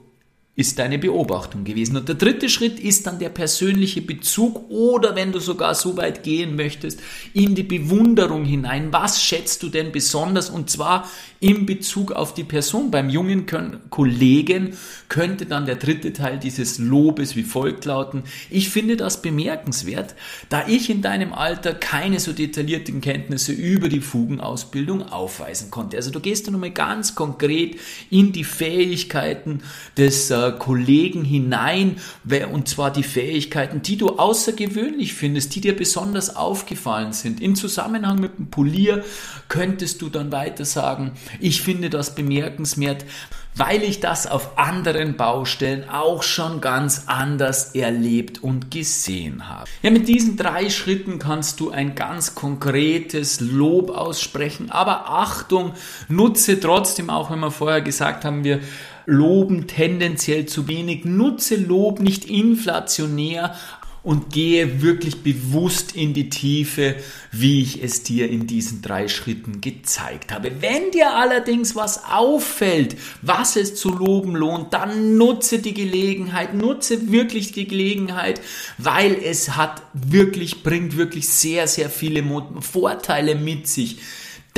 ist 0.58 0.80
deine 0.80 0.98
Beobachtung 0.98 1.62
gewesen. 1.62 1.96
Und 1.96 2.08
der 2.08 2.16
dritte 2.16 2.48
Schritt 2.48 2.80
ist 2.80 3.06
dann 3.06 3.20
der 3.20 3.28
persönliche 3.28 4.02
Bezug 4.02 4.68
oder 4.68 5.14
wenn 5.14 5.30
du 5.30 5.38
sogar 5.38 5.76
so 5.76 5.96
weit 5.96 6.24
gehen 6.24 6.56
möchtest, 6.56 6.98
in 7.32 7.54
die 7.54 7.62
Bewunderung 7.62 8.44
hinein. 8.44 8.88
Was 8.92 9.22
schätzt 9.22 9.62
du 9.62 9.68
denn 9.68 9.92
besonders? 9.92 10.50
Und 10.50 10.68
zwar 10.68 11.08
in 11.38 11.64
Bezug 11.64 12.10
auf 12.10 12.34
die 12.34 12.42
Person. 12.42 12.90
Beim 12.90 13.08
jungen 13.08 13.46
Kollegen 13.88 14.76
könnte 15.08 15.46
dann 15.46 15.64
der 15.64 15.76
dritte 15.76 16.12
Teil 16.12 16.40
dieses 16.40 16.78
Lobes 16.78 17.36
wie 17.36 17.44
folgt 17.44 17.84
lauten. 17.84 18.24
Ich 18.50 18.68
finde 18.68 18.96
das 18.96 19.22
bemerkenswert, 19.22 20.16
da 20.48 20.66
ich 20.66 20.90
in 20.90 21.02
deinem 21.02 21.32
Alter 21.32 21.72
keine 21.72 22.18
so 22.18 22.32
detaillierten 22.32 23.00
Kenntnisse 23.00 23.52
über 23.52 23.88
die 23.88 24.00
Fugenausbildung 24.00 25.02
aufweisen 25.02 25.70
konnte. 25.70 25.96
Also 25.96 26.10
du 26.10 26.18
gehst 26.18 26.48
dann 26.48 26.54
nochmal 26.54 26.72
ganz 26.72 27.14
konkret 27.14 27.76
in 28.10 28.32
die 28.32 28.42
Fähigkeiten 28.42 29.60
des 29.96 30.32
äh, 30.32 30.47
Kollegen 30.52 31.24
hinein, 31.24 31.96
und 32.52 32.68
zwar 32.68 32.92
die 32.92 33.02
Fähigkeiten, 33.02 33.82
die 33.82 33.96
du 33.96 34.18
außergewöhnlich 34.18 35.14
findest, 35.14 35.54
die 35.54 35.60
dir 35.60 35.76
besonders 35.76 36.36
aufgefallen 36.36 37.12
sind. 37.12 37.40
In 37.40 37.56
Zusammenhang 37.56 38.20
mit 38.20 38.38
dem 38.38 38.50
Polier 38.50 39.04
könntest 39.48 40.02
du 40.02 40.08
dann 40.08 40.32
weiter 40.32 40.64
sagen, 40.64 41.12
ich 41.40 41.62
finde 41.62 41.90
das 41.90 42.14
bemerkenswert, 42.14 43.04
weil 43.54 43.82
ich 43.82 43.98
das 43.98 44.28
auf 44.28 44.56
anderen 44.56 45.16
Baustellen 45.16 45.88
auch 45.90 46.22
schon 46.22 46.60
ganz 46.60 47.04
anders 47.06 47.74
erlebt 47.74 48.42
und 48.42 48.70
gesehen 48.70 49.48
habe. 49.48 49.68
Ja, 49.82 49.90
mit 49.90 50.06
diesen 50.06 50.36
drei 50.36 50.70
Schritten 50.70 51.18
kannst 51.18 51.58
du 51.58 51.70
ein 51.70 51.96
ganz 51.96 52.36
konkretes 52.36 53.40
Lob 53.40 53.90
aussprechen, 53.90 54.70
aber 54.70 55.10
Achtung, 55.10 55.72
nutze 56.08 56.60
trotzdem 56.60 57.10
auch, 57.10 57.32
wenn 57.32 57.40
wir 57.40 57.50
vorher 57.50 57.80
gesagt 57.80 58.24
haben, 58.24 58.44
wir 58.44 58.60
loben 59.08 59.66
tendenziell 59.66 60.44
zu 60.44 60.68
wenig, 60.68 61.06
nutze 61.06 61.56
Lob 61.56 61.98
nicht 61.98 62.26
inflationär, 62.26 63.54
und 64.08 64.32
gehe 64.32 64.80
wirklich 64.80 65.22
bewusst 65.22 65.94
in 65.94 66.14
die 66.14 66.30
Tiefe, 66.30 66.96
wie 67.30 67.60
ich 67.60 67.82
es 67.82 68.04
dir 68.04 68.30
in 68.30 68.46
diesen 68.46 68.80
drei 68.80 69.06
Schritten 69.06 69.60
gezeigt 69.60 70.32
habe. 70.32 70.50
Wenn 70.60 70.90
dir 70.92 71.14
allerdings 71.14 71.76
was 71.76 72.04
auffällt, 72.04 72.96
was 73.20 73.56
es 73.56 73.74
zu 73.74 73.90
loben 73.90 74.34
lohnt, 74.34 74.72
dann 74.72 75.18
nutze 75.18 75.58
die 75.58 75.74
Gelegenheit, 75.74 76.54
nutze 76.54 77.10
wirklich 77.12 77.52
die 77.52 77.66
Gelegenheit, 77.66 78.40
weil 78.78 79.14
es 79.22 79.56
hat 79.56 79.82
wirklich, 79.92 80.62
bringt 80.62 80.96
wirklich 80.96 81.28
sehr, 81.28 81.66
sehr 81.68 81.90
viele 81.90 82.24
Vorteile 82.60 83.34
mit 83.34 83.68
sich 83.68 83.98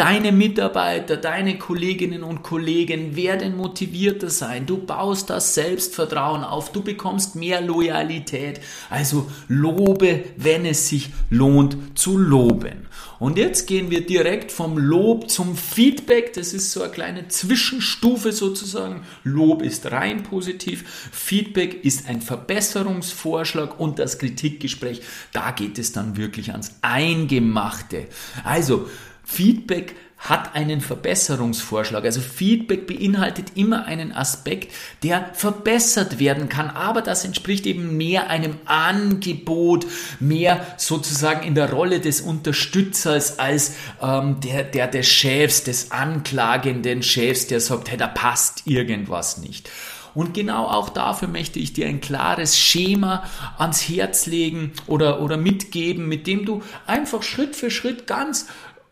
Deine 0.01 0.33
Mitarbeiter, 0.33 1.19
deine 1.19 1.59
Kolleginnen 1.59 2.23
und 2.23 2.43
Kollegen 2.43 3.17
werden 3.17 3.55
motivierter 3.55 4.31
sein. 4.31 4.65
Du 4.65 4.79
baust 4.79 5.29
das 5.29 5.53
Selbstvertrauen 5.53 6.43
auf. 6.43 6.73
Du 6.73 6.81
bekommst 6.81 7.37
mehr 7.37 7.61
Loyalität. 7.61 8.63
Also 8.89 9.31
lobe, 9.49 10.25
wenn 10.39 10.65
es 10.65 10.89
sich 10.89 11.11
lohnt 11.29 11.99
zu 11.99 12.17
loben. 12.17 12.89
Und 13.19 13.37
jetzt 13.37 13.67
gehen 13.67 13.91
wir 13.91 14.07
direkt 14.07 14.51
vom 14.51 14.79
Lob 14.79 15.29
zum 15.29 15.55
Feedback. 15.55 16.33
Das 16.33 16.55
ist 16.55 16.73
so 16.73 16.81
eine 16.81 16.91
kleine 16.91 17.29
Zwischenstufe 17.29 18.33
sozusagen. 18.33 19.03
Lob 19.23 19.61
ist 19.61 19.93
rein 19.93 20.23
positiv. 20.23 21.11
Feedback 21.13 21.85
ist 21.85 22.09
ein 22.09 22.23
Verbesserungsvorschlag 22.23 23.79
und 23.79 23.99
das 23.99 24.19
Kritikgespräch. 24.19 25.03
Da 25.35 25.51
geht 25.51 25.79
es 25.79 25.93
dann 25.93 26.17
wirklich 26.17 26.53
ans 26.53 26.73
Eingemachte. 26.81 28.07
Also, 28.45 28.89
Feedback 29.31 29.95
hat 30.19 30.55
einen 30.55 30.81
Verbesserungsvorschlag. 30.81 32.05
Also 32.05 32.21
Feedback 32.21 32.87
beinhaltet 32.87 33.53
immer 33.55 33.87
einen 33.87 34.13
Aspekt, 34.13 34.73
der 35.03 35.31
verbessert 35.33 36.19
werden 36.19 36.49
kann. 36.49 36.69
Aber 36.69 37.01
das 37.01 37.25
entspricht 37.25 37.65
eben 37.65 37.97
mehr 37.97 38.29
einem 38.29 38.57
Angebot, 38.67 39.87
mehr 40.19 40.67
sozusagen 40.77 41.47
in 41.47 41.55
der 41.55 41.73
Rolle 41.73 42.01
des 42.01 42.21
Unterstützers 42.21 43.39
als 43.39 43.77
ähm, 44.03 44.41
der, 44.41 44.65
der 44.65 44.89
des 44.89 45.07
Chefs, 45.07 45.65
des 45.65 45.91
anklagenden 45.91 47.03
Chefs, 47.03 47.47
der 47.47 47.61
sagt, 47.61 47.91
hey, 47.91 47.97
da 47.97 48.09
passt 48.09 48.67
irgendwas 48.67 49.39
nicht. 49.39 49.71
Und 50.15 50.35
genau 50.35 50.67
auch 50.67 50.89
dafür 50.89 51.29
möchte 51.29 51.59
ich 51.59 51.73
dir 51.73 51.87
ein 51.87 52.01
klares 52.01 52.59
Schema 52.59 53.23
ans 53.59 53.89
Herz 53.89 54.27
legen 54.27 54.73
oder, 54.87 55.21
oder 55.21 55.37
mitgeben, 55.37 56.09
mit 56.09 56.27
dem 56.27 56.45
du 56.45 56.63
einfach 56.87 57.23
Schritt 57.23 57.55
für 57.55 57.71
Schritt 57.71 58.07
ganz 58.07 58.47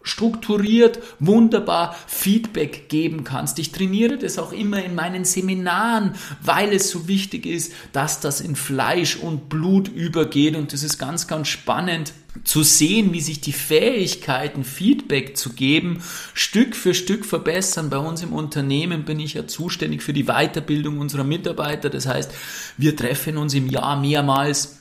strukturiert, 0.08 0.98
wunderbar 1.18 1.96
Feedback 2.06 2.88
geben 2.88 3.24
kannst. 3.24 3.58
Ich 3.58 3.72
trainiere 3.72 4.18
das 4.18 4.38
auch 4.38 4.52
immer 4.52 4.82
in 4.82 4.94
meinen 4.94 5.24
Seminaren, 5.24 6.14
weil 6.42 6.72
es 6.72 6.90
so 6.90 7.08
wichtig 7.08 7.46
ist, 7.46 7.72
dass 7.92 8.20
das 8.20 8.40
in 8.40 8.56
Fleisch 8.56 9.16
und 9.16 9.48
Blut 9.48 9.88
übergeht 9.88 10.56
und 10.56 10.72
das 10.72 10.82
ist 10.82 10.98
ganz, 10.98 11.26
ganz 11.26 11.48
spannend 11.48 12.12
zu 12.44 12.62
sehen, 12.62 13.12
wie 13.12 13.20
sich 13.20 13.40
die 13.40 13.52
Fähigkeiten, 13.52 14.64
Feedback 14.64 15.36
zu 15.36 15.50
geben, 15.50 16.02
Stück 16.34 16.76
für 16.76 16.94
Stück 16.94 17.24
verbessern. 17.24 17.90
Bei 17.90 17.98
uns 17.98 18.22
im 18.22 18.32
Unternehmen 18.32 19.04
bin 19.04 19.18
ich 19.18 19.34
ja 19.34 19.46
zuständig 19.46 20.02
für 20.02 20.12
die 20.12 20.24
Weiterbildung 20.24 20.98
unserer 20.98 21.24
Mitarbeiter. 21.24 21.90
Das 21.90 22.06
heißt, 22.06 22.30
wir 22.76 22.96
treffen 22.96 23.38
uns 23.38 23.54
im 23.54 23.68
Jahr 23.68 24.00
mehrmals 24.00 24.77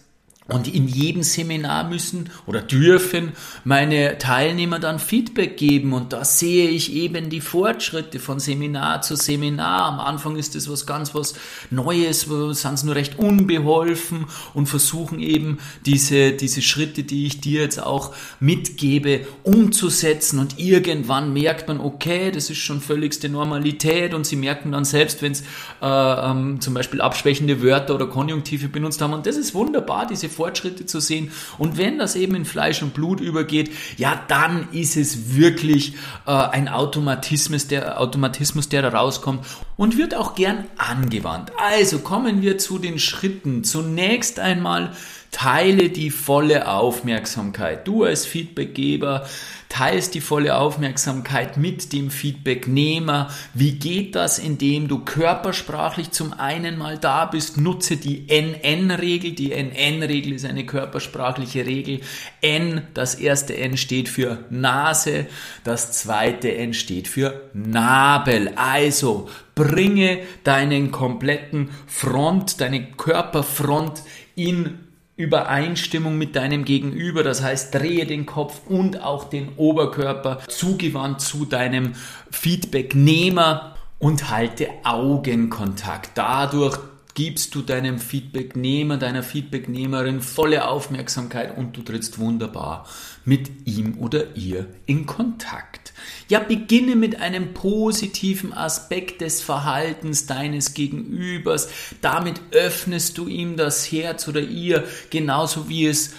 und 0.48 0.74
in 0.74 0.88
jedem 0.88 1.24
Seminar 1.24 1.90
müssen 1.90 2.30
oder 2.46 2.62
dürfen 2.62 3.34
meine 3.66 4.18
Teilnehmer 4.18 4.80
dann 4.80 5.00
Feedback 5.00 5.58
geben. 5.58 5.92
Und 5.92 6.14
da 6.14 6.24
sehe 6.24 6.70
ich 6.70 6.94
eben 6.94 7.30
die 7.30 7.42
Fortschritte 7.42 8.20
von 8.20 8.40
Seminar 8.40 9.02
zu 9.02 9.16
Seminar. 9.16 9.86
Am 9.88 10.00
Anfang 10.00 10.38
ist 10.38 10.56
das 10.56 10.70
was 10.70 10.86
ganz 10.86 11.14
was 11.14 11.34
Neues, 11.70 12.22
sind 12.22 12.80
sie 12.80 12.86
nur 12.86 12.96
recht 12.96 13.20
unbeholfen 13.20 14.26
und 14.54 14.68
versuchen 14.68 15.20
eben 15.20 15.58
diese, 15.86 16.32
diese 16.32 16.62
Schritte, 16.62 17.04
die 17.04 17.26
ich 17.26 17.42
dir 17.42 17.62
jetzt 17.62 17.84
auch 17.84 18.16
mitgebe, 18.40 19.28
umzusetzen. 19.44 20.40
Und 20.40 20.60
irgendwann 20.60 21.34
merkt 21.34 21.68
man, 21.68 21.82
okay, 21.82 22.32
das 22.32 22.50
ist 22.50 22.60
schon 22.60 22.80
völligste 22.80 23.28
Normalität. 23.28 24.14
Und 24.14 24.26
sie 24.26 24.38
merken 24.38 24.72
dann 24.72 24.86
selbst, 24.86 25.22
wenn 25.22 25.34
es 25.34 25.42
äh, 25.82 25.86
ähm, 25.86 26.62
zum 26.62 26.74
Beispiel 26.74 27.02
abschwächende 27.02 27.62
Wörter 27.62 27.96
oder 27.96 28.08
Konjunktive 28.08 28.70
benutzt 28.70 29.02
haben. 29.02 29.12
Und 29.12 29.26
das 29.26 29.36
ist 29.36 29.54
wunderbar, 29.54 30.08
diese 30.08 30.30
Fortschritte 30.38 30.86
zu 30.86 31.00
sehen. 31.00 31.32
Und 31.58 31.78
wenn 31.78 31.98
das 31.98 32.16
eben 32.16 32.36
in 32.36 32.46
Fleisch 32.46 32.82
und 32.82 32.94
Blut 32.94 33.20
übergeht, 33.20 33.72
ja, 33.98 34.22
dann 34.28 34.70
ist 34.72 34.96
es 34.96 35.36
wirklich 35.36 35.96
äh, 36.26 36.32
ein 36.32 36.70
Automatismus, 36.70 37.68
der 37.68 38.00
Automatismus, 38.00 38.70
der 38.70 38.84
da 38.84 38.90
rauskommt 38.90 39.46
und 39.78 39.98
wird 39.98 40.16
auch 40.16 40.36
gern 40.36 40.66
angewandt. 40.78 41.52
Also 41.58 42.00
kommen 42.00 42.42
wir 42.42 42.58
zu 42.58 42.80
den 42.80 43.00
Schritten. 43.00 43.64
Zunächst 43.64 44.40
einmal 44.40 44.92
teile 45.32 45.90
die 45.90 46.10
volle 46.10 46.68
Aufmerksamkeit. 46.68 47.88
Du 47.88 48.04
als 48.04 48.26
Feedbackgeber 48.26 49.28
teilst 49.70 50.16
die 50.16 50.22
volle 50.22 50.58
Aufmerksamkeit 50.58 51.58
mit 51.58 51.94
dem 51.94 52.10
Feedbacknehmer. 52.10 53.30
Wie 53.54 53.74
geht 53.74 54.16
das, 54.16 54.40
indem 54.40 54.88
du 54.88 55.00
körpersprachlich 55.00 56.12
zum 56.12 56.34
einen 56.34 56.78
mal 56.78 56.98
da 56.98 57.26
bist? 57.26 57.58
Nutze 57.58 57.98
die 57.98 58.26
NN-Regel. 58.30 59.34
Die 59.34 59.52
NN-Regel 59.52 60.34
ist 60.34 60.46
eine 60.46 60.66
körpersprachliche 60.66 61.66
Regel. 61.66 62.00
N, 62.42 62.82
das 62.94 63.16
erste 63.16 63.58
N 63.58 63.78
steht 63.78 64.10
für 64.10 64.40
Nase, 64.50 65.28
das 65.64 65.92
zweite 65.92 66.56
N 66.56 66.74
steht 66.74 67.08
für 67.08 67.50
Nabel. 67.54 68.54
Also 68.56 69.28
bringe 69.58 70.20
deinen 70.44 70.92
kompletten 70.92 71.72
Front, 71.88 72.62
deine 72.62 72.92
Körperfront 72.92 74.04
in 74.36 74.80
Übereinstimmung 75.18 76.18
mit 76.18 76.36
deinem 76.36 76.64
Gegenüber, 76.64 77.24
das 77.24 77.42
heißt, 77.42 77.74
drehe 77.74 78.06
den 78.06 78.28
Kopf 78.28 78.62
und 78.68 79.02
auch 79.02 79.26
den 79.26 79.50
Oberkörper 79.58 80.42
zugewandt 80.48 81.22
zu 81.22 81.46
deinem 81.46 81.94
Feedbacknehmer 82.30 83.76
und 83.98 84.30
halte 84.30 84.70
Augenkontakt. 84.84 86.12
Dadurch 86.14 86.78
gibst 87.16 87.56
du 87.56 87.64
deinem 87.64 87.98
Feedbacknehmer, 87.98 88.98
deiner 88.98 89.24
Feedbacknehmerin 89.24 90.22
volle 90.22 90.68
Aufmerksamkeit 90.68 91.58
und 91.58 91.76
du 91.76 91.82
trittst 91.82 92.20
wunderbar 92.20 92.86
mit 93.26 93.50
ihm 93.66 93.98
oder 93.98 94.36
ihr 94.36 94.68
in 94.86 95.08
Kontakt. 95.08 95.87
Ja, 96.30 96.40
beginne 96.40 96.96
mit 96.96 97.22
einem 97.22 97.54
positiven 97.54 98.54
Aspekt 98.54 99.22
des 99.22 99.42
Verhaltens 99.42 100.26
deines 100.26 100.74
Gegenübers. 100.74 101.70
Damit 102.02 102.42
öffnest 102.52 103.18
du 103.18 103.28
ihm 103.28 103.58
das 103.58 103.92
Herz 103.92 104.28
oder 104.28 104.42
ihr, 104.42 104.84
genauso 105.10 105.70
wie 105.70 105.88
es 105.88 106.14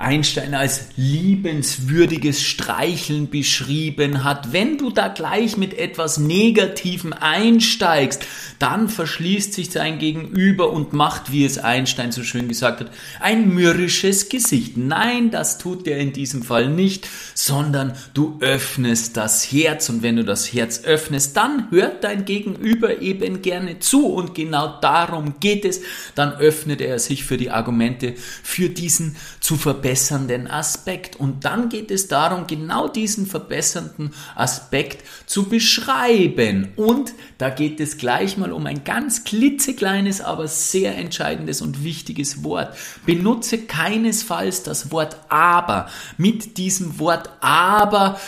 Einstein 0.00 0.54
als 0.54 0.86
liebenswürdiges 0.96 2.42
Streicheln 2.42 3.28
beschrieben 3.28 4.24
hat. 4.24 4.50
Wenn 4.50 4.78
du 4.78 4.88
da 4.90 5.08
gleich 5.08 5.58
mit 5.58 5.78
etwas 5.78 6.16
Negativem 6.16 7.12
einsteigst, 7.12 8.24
dann 8.58 8.88
verschließt 8.88 9.52
sich 9.52 9.70
sein 9.70 9.98
Gegenüber 9.98 10.70
und 10.72 10.94
macht, 10.94 11.32
wie 11.32 11.44
es 11.44 11.58
Einstein 11.58 12.12
so 12.12 12.22
schön 12.22 12.48
gesagt 12.48 12.80
hat, 12.80 12.90
ein 13.20 13.54
mürrisches 13.54 14.30
Gesicht. 14.30 14.78
Nein, 14.78 15.30
das 15.30 15.58
tut 15.58 15.86
er 15.86 15.98
in 15.98 16.14
diesem 16.14 16.42
Fall 16.42 16.70
nicht, 16.70 17.06
sondern 17.34 17.92
du 18.14 18.38
öffnest 18.40 19.18
das 19.18 19.52
Herz 19.52 19.90
und 19.90 20.02
wenn 20.02 20.16
du 20.16 20.24
das 20.24 20.50
Herz 20.50 20.82
öffnest, 20.84 21.36
dann 21.36 21.70
hört 21.70 22.04
dein 22.04 22.24
Gegenüber 22.24 23.02
eben 23.02 23.42
gerne 23.42 23.80
zu 23.80 24.06
und 24.06 24.34
genau 24.34 24.80
darum 24.80 25.34
geht 25.40 25.66
es. 25.66 25.82
Dann 26.14 26.32
öffnet 26.32 26.80
er 26.80 26.98
sich 26.98 27.24
für 27.24 27.36
die 27.36 27.50
Argumente, 27.50 28.14
für 28.42 28.70
diesen 28.70 29.16
zu 29.40 29.56
verbessern 29.56 29.89
verbessernden 29.90 30.46
Aspekt. 30.46 31.16
Und 31.16 31.44
dann 31.44 31.68
geht 31.68 31.90
es 31.90 32.06
darum, 32.06 32.46
genau 32.46 32.86
diesen 32.86 33.26
verbessernden 33.26 34.12
Aspekt 34.36 35.04
zu 35.26 35.48
beschreiben. 35.48 36.68
Und 36.76 37.12
da 37.38 37.50
geht 37.50 37.80
es 37.80 37.98
gleich 37.98 38.36
mal 38.36 38.52
um 38.52 38.66
ein 38.66 38.84
ganz 38.84 39.24
klitzekleines, 39.24 40.20
aber 40.20 40.46
sehr 40.46 40.96
entscheidendes 40.96 41.60
und 41.60 41.82
wichtiges 41.82 42.44
Wort. 42.44 42.76
Benutze 43.04 43.58
keinesfalls 43.58 44.62
das 44.62 44.92
Wort 44.92 45.16
aber. 45.28 45.88
Mit 46.16 46.56
diesem 46.56 47.00
Wort 47.00 47.30
aber 47.40 48.20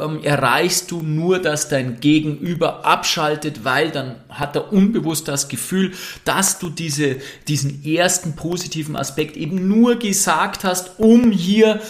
ähm, 0.00 0.22
erreichst 0.22 0.90
du 0.90 1.02
nur, 1.02 1.38
dass 1.40 1.68
dein 1.68 2.00
Gegenüber 2.00 2.84
abschaltet, 2.84 3.64
weil 3.64 3.90
dann 3.90 4.16
hat 4.28 4.56
er 4.56 4.72
unbewusst 4.72 5.28
das 5.28 5.48
Gefühl, 5.48 5.92
dass 6.24 6.58
du 6.58 6.70
diese, 6.70 7.16
diesen 7.48 7.84
ersten 7.84 8.36
positiven 8.36 8.96
Aspekt 8.96 9.36
eben 9.36 9.68
nur 9.68 9.96
gesagt 9.96 10.64
hast, 10.64 10.98
um 10.98 11.30
hier 11.30 11.80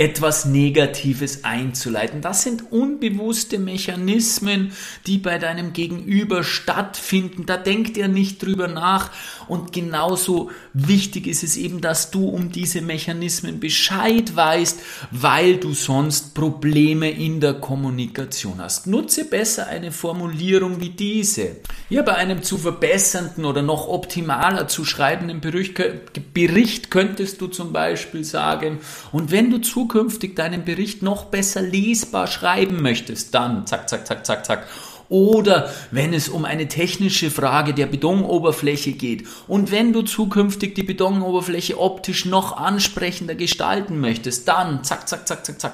etwas 0.00 0.46
Negatives 0.46 1.44
einzuleiten. 1.44 2.22
Das 2.22 2.42
sind 2.42 2.72
unbewusste 2.72 3.58
Mechanismen, 3.58 4.72
die 5.06 5.18
bei 5.18 5.36
deinem 5.36 5.74
Gegenüber 5.74 6.42
stattfinden. 6.42 7.44
Da 7.44 7.58
denkt 7.58 7.98
er 7.98 8.08
nicht 8.08 8.42
drüber 8.42 8.66
nach. 8.66 9.10
Und 9.46 9.74
genauso 9.74 10.50
wichtig 10.72 11.26
ist 11.26 11.42
es 11.42 11.58
eben, 11.58 11.82
dass 11.82 12.10
du 12.10 12.30
um 12.30 12.50
diese 12.50 12.80
Mechanismen 12.80 13.60
Bescheid 13.60 14.34
weißt, 14.34 14.80
weil 15.10 15.58
du 15.58 15.74
sonst 15.74 16.34
Probleme 16.34 17.10
in 17.10 17.40
der 17.40 17.54
Kommunikation 17.54 18.58
hast. 18.58 18.86
Nutze 18.86 19.26
besser 19.26 19.66
eine 19.66 19.92
Formulierung 19.92 20.80
wie 20.80 20.90
diese. 20.90 21.56
Ja, 21.90 22.00
bei 22.00 22.14
einem 22.14 22.42
zu 22.42 22.56
verbessernden 22.56 23.44
oder 23.44 23.60
noch 23.60 23.86
optimaler 23.86 24.66
zu 24.66 24.86
schreibenden 24.86 25.42
Bericht 25.42 26.90
könntest 26.90 27.40
du 27.42 27.48
zum 27.48 27.74
Beispiel 27.74 28.24
sagen, 28.24 28.78
und 29.12 29.30
wenn 29.30 29.50
du 29.50 29.58
zu 29.58 29.89
zukünftig 29.90 30.36
deinen 30.36 30.64
Bericht 30.64 31.02
noch 31.02 31.24
besser 31.26 31.62
lesbar 31.62 32.28
schreiben 32.28 32.80
möchtest, 32.80 33.34
dann 33.34 33.66
zack, 33.66 33.88
zack, 33.88 34.06
zack, 34.06 34.24
zack, 34.24 34.46
zack 34.46 34.66
oder 35.10 35.70
wenn 35.90 36.14
es 36.14 36.28
um 36.28 36.44
eine 36.46 36.68
technische 36.68 37.30
Frage 37.30 37.74
der 37.74 37.86
Betonoberfläche 37.86 38.92
geht 38.92 39.26
und 39.48 39.70
wenn 39.70 39.92
du 39.92 40.02
zukünftig 40.02 40.74
die 40.76 40.84
Betonoberfläche 40.84 41.78
optisch 41.78 42.24
noch 42.24 42.56
ansprechender 42.56 43.34
gestalten 43.34 44.00
möchtest, 44.00 44.48
dann 44.48 44.84
zack, 44.84 45.08
zack, 45.08 45.28
zack, 45.28 45.44
zack, 45.44 45.60
zack. 45.60 45.72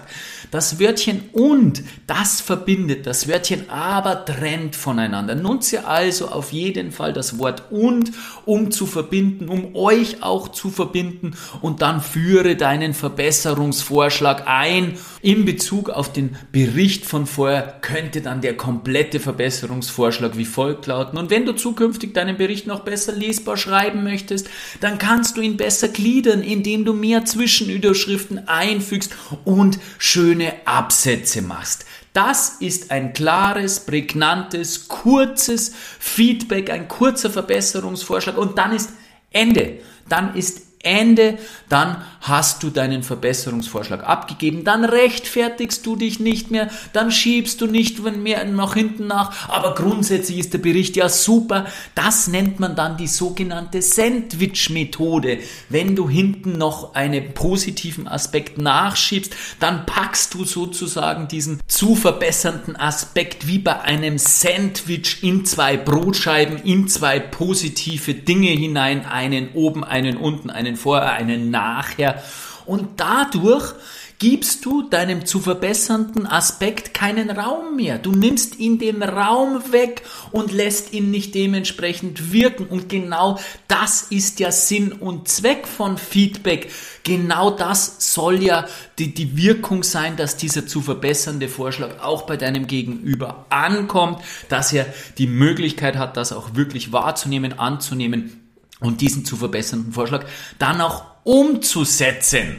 Das 0.50 0.80
Wörtchen 0.80 1.28
und, 1.32 1.82
das 2.06 2.40
verbindet, 2.40 3.06
das 3.06 3.28
Wörtchen 3.28 3.68
aber 3.68 4.24
trennt 4.24 4.74
voneinander. 4.74 5.34
Nutze 5.34 5.86
also 5.86 6.28
auf 6.28 6.52
jeden 6.52 6.90
Fall 6.90 7.12
das 7.12 7.38
Wort 7.38 7.64
und, 7.70 8.12
um 8.46 8.70
zu 8.70 8.86
verbinden, 8.86 9.48
um 9.48 9.76
euch 9.76 10.22
auch 10.22 10.48
zu 10.48 10.70
verbinden 10.70 11.36
und 11.60 11.82
dann 11.82 12.00
führe 12.00 12.56
deinen 12.56 12.94
Verbesserungsvorschlag 12.94 14.44
ein. 14.46 14.98
In 15.26 15.44
Bezug 15.44 15.90
auf 15.90 16.12
den 16.12 16.36
Bericht 16.52 17.04
von 17.04 17.26
vorher 17.26 17.78
könnte 17.80 18.20
dann 18.20 18.42
der 18.42 18.56
komplette 18.56 19.18
Verbesserungsvorschlag 19.18 20.36
wie 20.36 20.44
folgt 20.44 20.86
lauten. 20.86 21.18
Und 21.18 21.30
wenn 21.30 21.44
du 21.44 21.52
zukünftig 21.52 22.14
deinen 22.14 22.36
Bericht 22.36 22.68
noch 22.68 22.84
besser 22.84 23.10
lesbar 23.10 23.56
schreiben 23.56 24.04
möchtest, 24.04 24.48
dann 24.78 24.98
kannst 24.98 25.36
du 25.36 25.40
ihn 25.40 25.56
besser 25.56 25.88
gliedern, 25.88 26.42
indem 26.42 26.84
du 26.84 26.92
mehr 26.92 27.24
Zwischenüberschriften 27.24 28.46
einfügst 28.46 29.16
und 29.44 29.80
schöne 29.98 30.52
Absätze 30.64 31.42
machst. 31.42 31.86
Das 32.12 32.58
ist 32.60 32.92
ein 32.92 33.12
klares, 33.12 33.80
prägnantes, 33.80 34.86
kurzes 34.86 35.72
Feedback, 35.98 36.70
ein 36.70 36.86
kurzer 36.86 37.30
Verbesserungsvorschlag 37.30 38.38
und 38.38 38.58
dann 38.58 38.72
ist 38.72 38.90
Ende. 39.32 39.80
Dann 40.08 40.36
ist 40.36 40.65
Ende, 40.86 41.38
dann 41.68 41.96
hast 42.20 42.62
du 42.62 42.70
deinen 42.70 43.02
Verbesserungsvorschlag 43.02 44.06
abgegeben, 44.08 44.64
dann 44.64 44.84
rechtfertigst 44.84 45.84
du 45.84 45.96
dich 45.96 46.20
nicht 46.20 46.50
mehr, 46.50 46.68
dann 46.92 47.10
schiebst 47.10 47.60
du 47.60 47.66
nicht 47.66 48.00
mehr 48.16 48.44
nach 48.44 48.74
hinten 48.74 49.06
nach, 49.06 49.48
aber 49.48 49.74
grundsätzlich 49.74 50.38
ist 50.38 50.52
der 50.52 50.58
Bericht 50.58 50.96
ja 50.96 51.08
super. 51.08 51.66
Das 51.94 52.28
nennt 52.28 52.60
man 52.60 52.76
dann 52.76 52.96
die 52.96 53.06
sogenannte 53.06 53.82
Sandwich-Methode. 53.82 55.38
Wenn 55.68 55.96
du 55.96 56.08
hinten 56.08 56.52
noch 56.52 56.94
einen 56.94 57.34
positiven 57.34 58.08
Aspekt 58.08 58.58
nachschiebst, 58.58 59.34
dann 59.60 59.86
packst 59.86 60.34
du 60.34 60.44
sozusagen 60.44 61.28
diesen 61.28 61.60
zu 61.66 61.94
verbessernden 61.94 62.76
Aspekt 62.76 63.48
wie 63.48 63.58
bei 63.58 63.80
einem 63.80 64.18
Sandwich 64.18 65.22
in 65.22 65.44
zwei 65.44 65.76
Brotscheiben, 65.76 66.58
in 66.58 66.88
zwei 66.88 67.18
positive 67.18 68.14
Dinge 68.14 68.50
hinein, 68.50 69.04
einen 69.04 69.50
oben, 69.54 69.84
einen 69.84 70.16
unten, 70.16 70.50
einen 70.50 70.75
einen 70.76 70.82
vorher, 70.82 71.12
einen 71.12 71.50
nachher. 71.50 72.22
Und 72.66 73.00
dadurch 73.00 73.74
gibst 74.18 74.64
du 74.64 74.82
deinem 74.88 75.26
zu 75.26 75.40
verbessernden 75.40 76.26
Aspekt 76.26 76.94
keinen 76.94 77.30
Raum 77.30 77.76
mehr. 77.76 77.98
Du 77.98 78.12
nimmst 78.12 78.58
ihn 78.58 78.78
den 78.78 79.02
Raum 79.02 79.72
weg 79.72 80.02
und 80.32 80.52
lässt 80.52 80.94
ihn 80.94 81.10
nicht 81.10 81.34
dementsprechend 81.34 82.32
wirken. 82.32 82.66
Und 82.66 82.88
genau 82.88 83.38
das 83.68 84.02
ist 84.02 84.40
ja 84.40 84.50
Sinn 84.50 84.92
und 84.92 85.28
Zweck 85.28 85.66
von 85.66 85.98
Feedback. 85.98 86.70
Genau 87.02 87.50
das 87.50 88.14
soll 88.14 88.42
ja 88.42 88.66
die, 88.98 89.12
die 89.12 89.36
Wirkung 89.36 89.82
sein, 89.82 90.16
dass 90.16 90.38
dieser 90.38 90.66
zu 90.66 90.80
verbessernde 90.80 91.48
Vorschlag 91.48 92.02
auch 92.02 92.22
bei 92.22 92.38
deinem 92.38 92.66
Gegenüber 92.66 93.44
ankommt, 93.50 94.22
dass 94.48 94.72
er 94.72 94.86
die 95.18 95.26
Möglichkeit 95.26 95.96
hat, 95.96 96.16
das 96.16 96.32
auch 96.32 96.54
wirklich 96.54 96.90
wahrzunehmen, 96.90 97.58
anzunehmen 97.58 98.45
und 98.86 99.00
diesen 99.00 99.24
zu 99.24 99.36
verbessernden 99.36 99.92
Vorschlag 99.92 100.24
dann 100.58 100.80
auch 100.80 101.04
umzusetzen. 101.24 102.56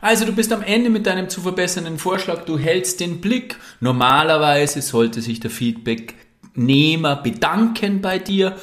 Also 0.00 0.24
du 0.24 0.32
bist 0.32 0.52
am 0.52 0.62
Ende 0.62 0.90
mit 0.90 1.06
deinem 1.06 1.28
zu 1.28 1.40
verbessernden 1.40 1.98
Vorschlag, 1.98 2.44
du 2.44 2.58
hältst 2.58 3.00
den 3.00 3.20
Blick. 3.20 3.56
Normalerweise 3.80 4.82
sollte 4.82 5.22
sich 5.22 5.40
der 5.40 5.50
Feedbacknehmer 5.50 7.16
bedanken 7.16 8.00
bei 8.00 8.18
dir. 8.18 8.56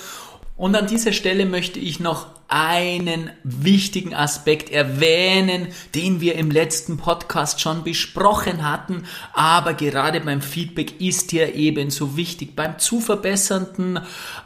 Und 0.57 0.75
an 0.75 0.87
dieser 0.87 1.13
Stelle 1.13 1.45
möchte 1.45 1.79
ich 1.79 2.01
noch 2.01 2.27
einen 2.49 3.29
wichtigen 3.43 4.13
Aspekt 4.15 4.71
erwähnen, 4.71 5.67
den 5.93 6.19
wir 6.19 6.35
im 6.35 6.49
letzten 6.49 6.97
Podcast 6.97 7.61
schon 7.61 7.83
besprochen 7.83 8.67
hatten, 8.67 9.05
aber 9.33 9.75
gerade 9.75 10.19
beim 10.19 10.41
Feedback 10.41 10.99
ist 10.99 11.29
hier 11.29 11.53
ebenso 11.53 12.17
wichtig. 12.17 12.55
Beim 12.55 12.79
zu 12.79 12.99
verbessernden 12.99 13.99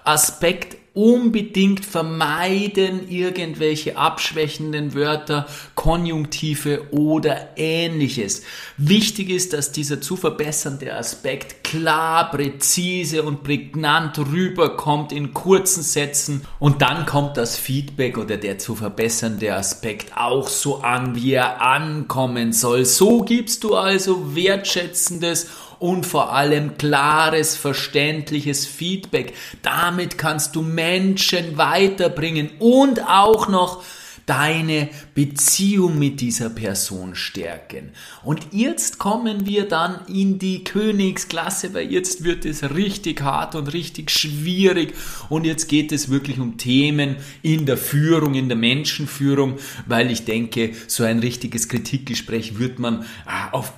Aspekt 0.04 0.83
unbedingt 0.93 1.84
vermeiden 1.84 3.10
irgendwelche 3.10 3.97
abschwächenden 3.97 4.93
Wörter, 4.93 5.47
Konjunktive 5.73 6.91
oder 6.91 7.49
ähnliches. 7.56 8.43
Wichtig 8.77 9.29
ist, 9.32 9.53
dass 9.53 9.71
dieser 9.71 10.01
zu 10.01 10.15
verbessernde 10.15 10.93
Aspekt 10.93 11.63
klar, 11.63 12.29
präzise 12.29 13.23
und 13.23 13.43
prägnant 13.43 14.19
rüberkommt 14.19 15.12
in 15.12 15.34
kurzen 15.34 15.82
Sätzen 15.82 16.45
und 16.60 16.84
dann 16.84 17.08
kommt 17.08 17.38
das 17.38 17.58
Feedback 17.58 18.19
oder 18.19 18.38
der 18.38 18.60
zu 18.60 18.75
verbessernde 18.75 19.56
Aspekt 19.56 20.15
auch 20.15 20.47
so 20.47 20.82
an, 20.82 21.15
wie 21.15 21.34
er 21.34 21.62
ankommen 21.62 22.53
soll. 22.53 22.86
So 22.86 23.21
gibst 23.21 23.63
du 23.63 23.75
also 23.75 24.36
wertschätzendes 24.36 25.47
und 25.84 26.06
vor 26.06 26.32
allem 26.32 26.78
klares, 26.78 27.58
verständliches 27.58 28.65
Feedback. 28.65 29.34
Damit 29.63 30.17
kannst 30.17 30.56
du 30.56 30.62
Menschen 30.62 31.58
weiterbringen 31.58 32.52
und 32.60 33.06
auch 33.06 33.50
noch 33.50 33.84
deine 34.26 34.88
Beziehung 35.13 36.00
mit 36.00 36.22
dieser 36.22 36.50
Person 36.50 37.15
stärken. 37.15 37.91
Und 38.24 38.48
jetzt 38.52 38.98
kommen 38.98 39.46
wir 39.46 39.67
dann 39.67 40.00
in 40.08 40.39
die 40.39 40.63
Königsklasse, 40.63 41.74
weil 41.74 41.91
jetzt 41.91 42.24
wird 42.24 42.46
es 42.46 42.63
richtig 42.74 43.22
hart 43.22 43.54
und 43.54 43.74
richtig 43.74 44.10
schwierig 44.10 44.93
und 45.28 45.46
jetzt 45.46 45.67
geht 45.67 45.91
es 45.91 46.10
wirklich 46.10 46.39
um 46.39 46.58
Themen 46.58 47.17
in 47.41 47.65
der 47.65 47.76
Führung, 47.76 48.36
in 48.36 48.48
der 48.48 48.58
Menschenführung, 48.58 49.58
weil 49.86 50.12
ich 50.12 50.24
denke, 50.24 50.72
so 50.88 51.04
ein 51.04 51.19
richtiges 51.19 51.67
Kritikgespräch 51.67 52.58
wird 52.58 52.80
man 52.80 53.04
ah, 53.26 53.50
auf 53.52 53.74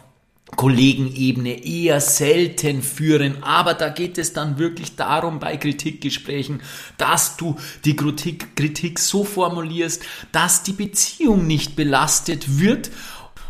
Kollegenebene 0.55 1.65
eher 1.65 1.99
selten 1.99 2.81
führen, 2.81 3.43
aber 3.43 3.73
da 3.73 3.89
geht 3.89 4.17
es 4.17 4.31
dann 4.31 4.57
wirklich 4.59 4.95
darum 4.95 5.39
bei 5.39 5.57
Kritikgesprächen, 5.57 6.61
dass 6.97 7.35
du 7.35 7.57
die 7.83 7.95
Kritik, 7.95 8.55
Kritik 8.55 8.99
so 8.99 9.23
formulierst, 9.23 10.03
dass 10.31 10.63
die 10.63 10.73
Beziehung 10.73 11.47
nicht 11.47 11.75
belastet 11.75 12.59
wird 12.59 12.91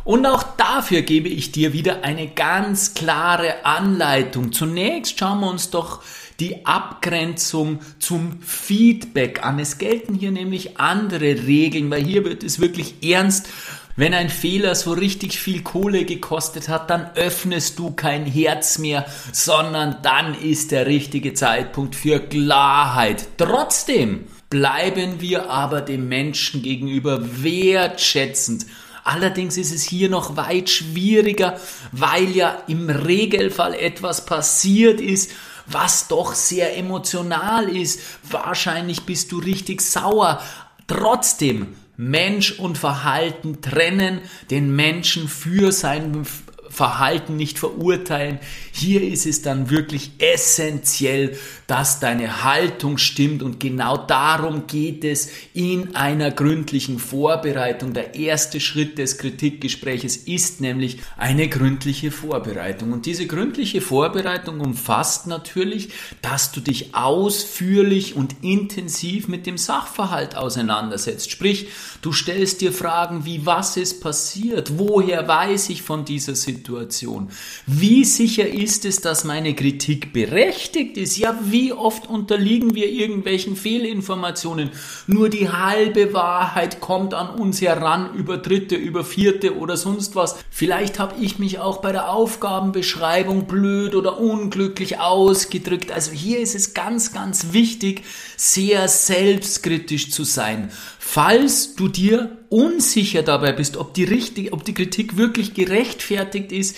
und 0.06 0.26
auch 0.28 0.44
dafür 0.56 1.02
gebe 1.02 1.30
ich 1.30 1.52
dir 1.52 1.74
wieder 1.74 2.04
eine 2.04 2.28
ganz 2.28 2.94
klare 2.94 3.66
Anleitung. 3.66 4.52
Zunächst 4.52 5.20
schauen 5.20 5.40
wir 5.40 5.50
uns 5.50 5.72
doch 5.72 6.04
die 6.40 6.64
Abgrenzung 6.66 7.80
zum 7.98 8.40
Feedback 8.42 9.44
an. 9.44 9.58
Es 9.58 9.80
gelten 9.80 10.14
hier 10.14 10.32
nämlich 10.32 10.80
andere 10.80 11.48
Regeln, 11.48 11.90
weil 11.90 12.04
hier 12.04 12.24
wird 12.24 12.44
es 12.44 12.60
wirklich 12.60 13.04
ernst 13.04 13.48
wenn 13.96 14.14
ein 14.14 14.30
Fehler 14.30 14.76
so 14.76 14.92
richtig 14.92 15.40
viel 15.40 15.64
Kohle 15.64 16.04
gekostet 16.04 16.68
hat, 16.68 16.90
dann 16.90 17.12
öffnest 17.16 17.80
du 17.80 17.92
kein 17.92 18.26
Herz 18.26 18.78
mehr, 18.78 19.06
sondern 19.32 19.98
dann 20.02 20.36
ist 20.36 20.72
der 20.72 20.86
richtige 20.86 21.34
Zeitpunkt 21.34 21.96
für 21.96 22.20
Klarheit. 22.20 23.28
Trotzdem 23.38 24.26
bleiben 24.50 25.22
wir 25.22 25.50
aber 25.50 25.82
dem 25.82 26.10
Menschen 26.10 26.62
gegenüber 26.62 27.44
wertschätzend. 27.44 28.66
Allerdings 29.06 29.56
ist 29.56 29.72
es 29.72 29.84
hier 29.84 30.10
noch 30.10 30.36
weit 30.36 30.70
schwieriger, 30.70 31.60
weil 31.92 32.36
ja 32.36 32.64
im 32.68 32.90
Regelfall 32.90 33.76
etwas 33.76 34.26
passiert 34.26 35.00
ist, 35.00 35.32
was 35.68 36.08
doch 36.08 36.34
sehr 36.34 36.78
emotional 36.78 37.70
ist. 37.70 38.02
Wahrscheinlich 38.30 39.04
bist 39.04 39.32
du 39.32 39.40
richtig 39.40 39.82
sauer. 39.82 40.42
Trotzdem 40.88 41.76
Mensch 41.98 42.60
und 42.60 42.78
Verhalten 42.78 43.62
trennen, 43.62 44.22
den 44.50 44.76
Menschen 44.76 45.28
für 45.28 45.72
sein 45.72 46.26
Verhalten 46.76 47.38
nicht 47.38 47.58
verurteilen. 47.58 48.40
Hier 48.72 49.02
ist 49.02 49.26
es 49.26 49.42
dann 49.42 49.70
wirklich 49.70 50.12
essentiell, 50.20 51.38
dass 51.68 52.00
deine 52.00 52.44
Haltung 52.44 52.98
stimmt 52.98 53.42
und 53.42 53.60
genau 53.60 53.98
darum 53.98 54.68
geht 54.68 55.04
es 55.04 55.30
in 55.54 55.96
einer 55.96 56.32
gründlichen 56.32 57.00
Vorbereitung. 57.00 57.94
Der 57.94 58.16
erste 58.16 58.60
Schritt 58.60 58.98
des 58.98 59.18
Kritikgespräches 59.18 60.18
ist 60.18 60.62
nämlich 60.62 60.98
eine 61.18 61.48
gründliche 61.48 62.12
Vorbereitung. 62.12 62.92
Und 62.92 63.06
diese 63.06 63.26
gründliche 63.26 63.82
Vorbereitung 63.82 64.60
umfasst 64.60 65.28
natürlich, 65.28 65.90
dass 66.22 66.52
du 66.52 66.60
dich 66.60 66.94
ausführlich 66.94 68.16
und 68.16 68.44
intensiv 68.44 69.28
mit 69.28 69.46
dem 69.46 69.58
Sachverhalt 69.58 70.36
auseinandersetzt. 70.36 71.32
Sprich, 71.32 71.70
du 72.02 72.12
stellst 72.12 72.62
dir 72.62 72.74
Fragen 72.74 73.26
wie, 73.26 73.46
was 73.46 73.78
ist 73.78 74.02
passiert? 74.02 74.78
Woher 74.78 75.28
weiß 75.28 75.70
ich 75.70 75.82
von 75.82 76.04
dieser 76.04 76.36
Situation? 76.36 76.65
Wie 77.66 78.04
sicher 78.06 78.48
ist 78.48 78.86
es, 78.86 79.02
dass 79.02 79.24
meine 79.24 79.54
Kritik 79.54 80.14
berechtigt 80.14 80.98
ist? 80.98 81.18
Ja, 81.18 81.38
wie 81.44 81.74
oft 81.74 82.08
unterliegen 82.08 82.76
wir 82.76 82.90
irgendwelchen 82.90 83.56
Fehlinformationen? 83.56 84.72
Nur 85.08 85.30
die 85.30 85.50
halbe 85.50 86.14
Wahrheit 86.14 86.82
kommt 86.82 87.14
an 87.14 87.30
uns 87.30 87.62
heran 87.62 88.14
über 88.16 88.38
dritte, 88.38 88.76
über 88.76 89.04
vierte 89.04 89.58
oder 89.58 89.78
sonst 89.78 90.16
was. 90.16 90.36
Vielleicht 90.50 91.00
habe 91.00 91.16
ich 91.22 91.40
mich 91.40 91.60
auch 91.60 91.82
bei 91.82 91.92
der 91.92 92.12
Aufgabenbeschreibung 92.12 93.48
blöd 93.48 93.96
oder 93.96 94.20
unglücklich 94.20 95.00
ausgedrückt. 95.00 95.92
Also 95.92 96.12
hier 96.12 96.40
ist 96.40 96.56
es 96.56 96.74
ganz, 96.74 97.14
ganz 97.14 97.54
wichtig, 97.54 98.04
sehr 98.38 98.88
selbstkritisch 98.88 100.12
zu 100.12 100.24
sein. 100.24 100.72
Falls 101.08 101.76
du 101.76 101.88
dir 101.88 102.38
unsicher 102.50 103.22
dabei 103.22 103.52
bist, 103.52 103.78
ob 103.78 103.94
die, 103.94 104.04
richtig, 104.06 104.54
ob 104.54 104.64
die 104.64 104.74
Kritik 104.74 105.18
wirklich 105.18 105.54
gerechtfertigt 105.54 106.45
ist, 106.52 106.78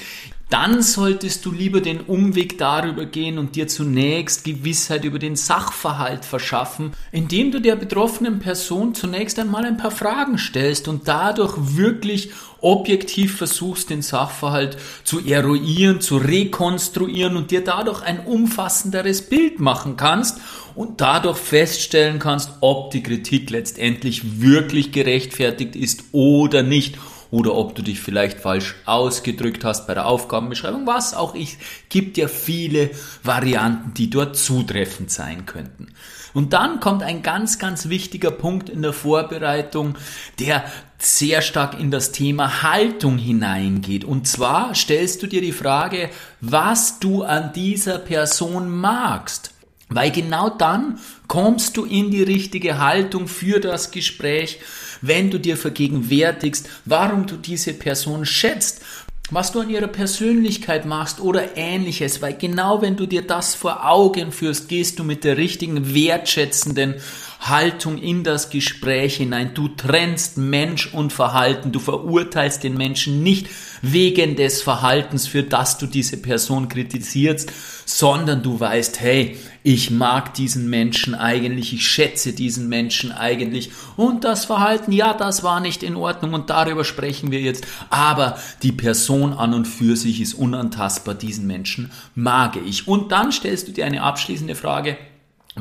dann 0.49 0.82
solltest 0.82 1.45
du 1.45 1.51
lieber 1.51 1.82
den 1.82 1.99
Umweg 1.99 2.58
darüber 2.58 3.06
gehen 3.06 3.38
und 3.38 3.58
dir 3.58 3.67
zunächst 3.67 4.45
Gewissheit 4.45 5.03
über 5.03 5.19
den 5.19 5.36
Sachverhalt 5.36 6.23
verschaffen, 6.23 6.93
indem 7.12 7.51
du 7.51 7.60
der 7.60 7.75
betroffenen 7.75 8.39
Person 8.39 8.95
zunächst 8.95 9.38
einmal 9.39 9.65
ein 9.65 9.75
paar 9.75 9.91
Fragen 9.91 10.38
stellst 10.38 10.88
und 10.88 11.10
dadurch 11.10 11.53
wirklich 11.75 12.32
objektiv 12.62 13.36
versuchst, 13.36 13.89
den 13.89 14.01
Sachverhalt 14.01 14.77
zu 15.03 15.19
eruieren, 15.19 15.99
zu 15.99 16.15
rekonstruieren 16.15 17.36
und 17.36 17.51
dir 17.51 17.63
dadurch 17.63 18.01
ein 18.01 18.25
umfassenderes 18.25 19.23
Bild 19.23 19.60
machen 19.60 19.97
kannst 19.97 20.39
und 20.75 21.01
dadurch 21.01 21.38
feststellen 21.38 22.19
kannst, 22.19 22.51
ob 22.62 22.91
die 22.91 23.03
Kritik 23.03 23.49
letztendlich 23.49 24.39
wirklich 24.39 24.93
gerechtfertigt 24.93 25.75
ist 25.75 26.06
oder 26.13 26.63
nicht 26.63 26.97
oder 27.38 27.54
ob 27.54 27.76
du 27.76 27.84
dich 27.84 28.00
vielleicht 28.00 28.39
falsch 28.39 28.73
ausgedrückt 28.86 29.63
hast 29.63 29.86
bei 29.86 29.93
der 29.93 30.08
Aufgabenbeschreibung, 30.08 30.88
was 30.88 31.13
auch 31.13 31.36
ich, 31.36 31.60
gibt 31.88 32.17
ja 32.17 32.28
viele 32.28 32.89
Varianten, 33.21 33.93
die 33.93 34.10
dort 34.10 34.36
zutreffend 34.36 35.12
sein 35.12 35.45
könnten. 35.45 35.89
Und 36.34 36.54
dann 36.54 36.80
kommt 36.80 37.04
ein 37.04 37.21
ganz, 37.21 37.60
ganz 37.60 37.89
wichtiger 37.89 38.32
Punkt 38.32 38.69
in 38.69 38.82
der 38.82 38.91
Vorbereitung, 38.93 40.00
der 40.39 40.65
sehr 40.97 41.43
stark 41.43 41.80
in 41.80 41.91
das 41.91 42.12
Thema 42.12 42.63
Haltung 42.63 43.19
hineingeht. 43.19 44.04
Und 44.04 44.28
zwar 44.28 44.73
stellst 44.73 45.21
du 45.21 45.28
dir 45.28 45.41
die 45.41 45.52
Frage, 45.52 46.10
was 46.41 46.97
du 46.97 47.21
an 47.21 47.54
dieser 47.54 48.00
Person 48.00 48.67
magst. 48.67 49.52
Weil 49.89 50.10
genau 50.10 50.50
dann 50.50 51.00
kommst 51.28 51.78
du 51.78 51.86
in 51.86 52.10
die 52.10 52.23
richtige 52.23 52.80
Haltung 52.80 53.28
für 53.28 53.60
das 53.60 53.91
Gespräch, 53.91 54.60
wenn 55.01 55.29
du 55.29 55.39
dir 55.39 55.57
vergegenwärtigst, 55.57 56.69
warum 56.86 57.25
du 57.25 57.38
diese 57.38 57.73
Person 57.73 58.25
schätzt, 58.25 58.81
was 59.29 59.51
du 59.51 59.60
an 59.60 59.69
ihrer 59.69 59.88
Persönlichkeit 59.88 60.86
machst 60.86 61.19
oder 61.19 61.57
ähnliches, 61.57 62.21
weil 62.21 62.33
genau 62.33 62.81
wenn 62.81 62.95
du 62.95 63.05
dir 63.05 63.21
das 63.21 63.55
vor 63.55 63.86
Augen 63.86 64.31
führst, 64.31 64.69
gehst 64.69 64.99
du 64.99 65.03
mit 65.03 65.23
der 65.23 65.38
richtigen 65.38 65.93
wertschätzenden 65.93 66.95
Haltung 67.39 67.97
in 67.97 68.23
das 68.23 68.50
Gespräch 68.50 69.17
hinein. 69.17 69.52
Du 69.54 69.67
trennst 69.69 70.38
Mensch 70.38 70.93
und 70.93 71.13
Verhalten, 71.13 71.71
du 71.71 71.80
verurteilst 71.80 72.63
den 72.63 72.76
Menschen 72.76 73.23
nicht 73.23 73.47
wegen 73.82 74.36
des 74.36 74.62
Verhaltens, 74.62 75.28
für 75.28 75.43
das 75.43 75.78
du 75.78 75.86
diese 75.86 76.17
Person 76.17 76.67
kritisierst, 76.67 77.52
sondern 77.86 78.43
du 78.43 78.60
weißt, 78.60 79.00
hey, 79.00 79.38
ich 79.63 79.91
mag 79.91 80.34
diesen 80.34 80.69
Menschen 80.69 81.13
eigentlich, 81.13 81.73
ich 81.73 81.88
schätze 81.88 82.34
diesen 82.34 82.69
Menschen 82.69 83.12
eigentlich. 83.12 83.71
Und 83.95 84.23
das 84.23 84.45
Verhalten, 84.45 84.91
ja, 84.91 85.13
das 85.13 85.43
war 85.43 85.60
nicht 85.60 85.84
in 85.84 85.95
Ordnung 85.95 86.34
und 86.34 86.50
darüber 86.50 86.84
sprechen 86.84 87.32
wir 87.32 87.41
jetzt, 87.41 87.67
aber 87.89 88.38
die 88.63 88.71
Person 88.71 89.34
an 89.34 89.54
und 89.54 89.65
für 89.65 89.95
sich 89.95 90.21
ist 90.21 90.34
unantastbar, 90.34 91.15
diesen 91.15 91.47
Menschen 91.47 91.91
mag 92.15 92.58
ich. 92.65 92.88
Und 92.88 93.12
dann 93.12 93.32
stellst 93.32 93.67
du 93.67 93.71
dir 93.73 93.86
eine 93.86 94.04
abschließende 94.04 94.56
Frage, 94.56 94.97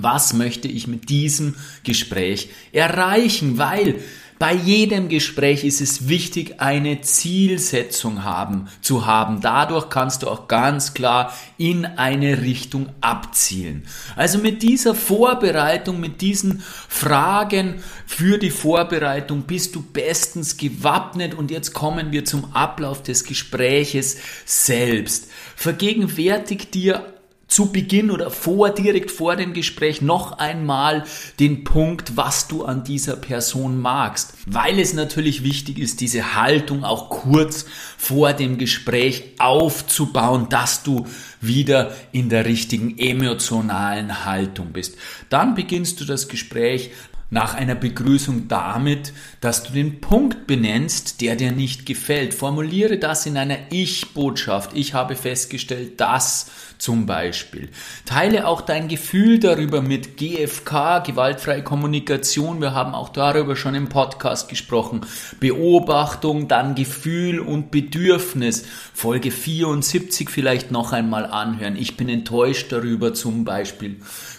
was 0.02 0.32
möchte 0.32 0.68
ich 0.68 0.86
mit 0.86 1.08
diesem 1.08 1.56
Gespräch 1.84 2.50
erreichen? 2.72 3.58
Weil 3.58 4.00
bei 4.38 4.52
jedem 4.52 5.08
Gespräch 5.08 5.64
ist 5.64 5.80
es 5.80 6.08
wichtig, 6.08 6.60
eine 6.60 7.00
Zielsetzung 7.00 8.22
haben, 8.22 8.68
zu 8.82 9.06
haben. 9.06 9.40
Dadurch 9.40 9.88
kannst 9.88 10.22
du 10.22 10.28
auch 10.28 10.46
ganz 10.46 10.92
klar 10.92 11.32
in 11.56 11.86
eine 11.86 12.42
Richtung 12.42 12.90
abzielen. 13.00 13.86
Also 14.14 14.38
mit 14.38 14.62
dieser 14.62 14.94
Vorbereitung, 14.94 16.00
mit 16.00 16.20
diesen 16.20 16.62
Fragen 16.86 17.76
für 18.06 18.36
die 18.36 18.50
Vorbereitung 18.50 19.44
bist 19.44 19.74
du 19.74 19.80
bestens 19.80 20.58
gewappnet 20.58 21.32
und 21.32 21.50
jetzt 21.50 21.72
kommen 21.72 22.12
wir 22.12 22.26
zum 22.26 22.54
Ablauf 22.54 23.02
des 23.02 23.24
Gespräches 23.24 24.18
selbst. 24.44 25.30
Vergegenwärtig 25.56 26.70
dir 26.70 27.15
zu 27.48 27.70
Beginn 27.72 28.10
oder 28.10 28.30
vor, 28.30 28.70
direkt 28.70 29.10
vor 29.10 29.36
dem 29.36 29.52
Gespräch 29.52 30.02
noch 30.02 30.38
einmal 30.38 31.04
den 31.38 31.64
Punkt, 31.64 32.16
was 32.16 32.48
du 32.48 32.64
an 32.64 32.82
dieser 32.82 33.16
Person 33.16 33.80
magst. 33.80 34.34
Weil 34.46 34.78
es 34.78 34.94
natürlich 34.94 35.44
wichtig 35.44 35.78
ist, 35.78 36.00
diese 36.00 36.34
Haltung 36.34 36.84
auch 36.84 37.08
kurz 37.08 37.66
vor 37.96 38.32
dem 38.32 38.58
Gespräch 38.58 39.24
aufzubauen, 39.38 40.48
dass 40.50 40.82
du 40.82 41.06
wieder 41.40 41.94
in 42.12 42.28
der 42.28 42.44
richtigen 42.46 42.98
emotionalen 42.98 44.24
Haltung 44.24 44.72
bist. 44.72 44.96
Dann 45.28 45.54
beginnst 45.54 46.00
du 46.00 46.04
das 46.04 46.28
Gespräch 46.28 46.90
nach 47.28 47.54
einer 47.54 47.74
Begrüßung 47.74 48.46
damit, 48.46 49.12
dass 49.40 49.64
du 49.64 49.72
den 49.72 50.00
Punkt 50.00 50.46
benennst, 50.46 51.20
der 51.20 51.34
dir 51.34 51.50
nicht 51.50 51.84
gefällt. 51.84 52.34
Formuliere 52.34 52.98
das 52.98 53.26
in 53.26 53.36
einer 53.36 53.58
Ich-Botschaft. 53.70 54.70
Ich 54.74 54.94
habe 54.94 55.16
festgestellt, 55.16 56.00
dass 56.00 56.50
zum 56.78 57.06
Beispiel. 57.06 57.70
Teile 58.04 58.46
auch 58.46 58.60
dein 58.60 58.86
Gefühl 58.86 59.40
darüber 59.40 59.82
mit 59.82 60.16
GFK, 60.16 61.00
gewaltfreie 61.00 61.64
Kommunikation. 61.64 62.60
Wir 62.60 62.74
haben 62.74 62.94
auch 62.94 63.08
darüber 63.08 63.56
schon 63.56 63.74
im 63.74 63.88
Podcast 63.88 64.48
gesprochen. 64.48 65.00
Beobachtung, 65.40 66.48
dann 66.48 66.74
Gefühl 66.74 67.40
und 67.40 67.70
Bedürfnis. 67.70 68.64
Folge 68.92 69.30
74 69.30 70.30
vielleicht 70.30 70.70
noch 70.70 70.92
einmal 70.92 71.26
anhören. 71.26 71.76
Ich 71.76 71.96
bin 71.96 72.08
enttäuscht 72.08 72.70
darüber 72.70 73.14
zum 73.14 73.44
Beispiel 73.44 73.96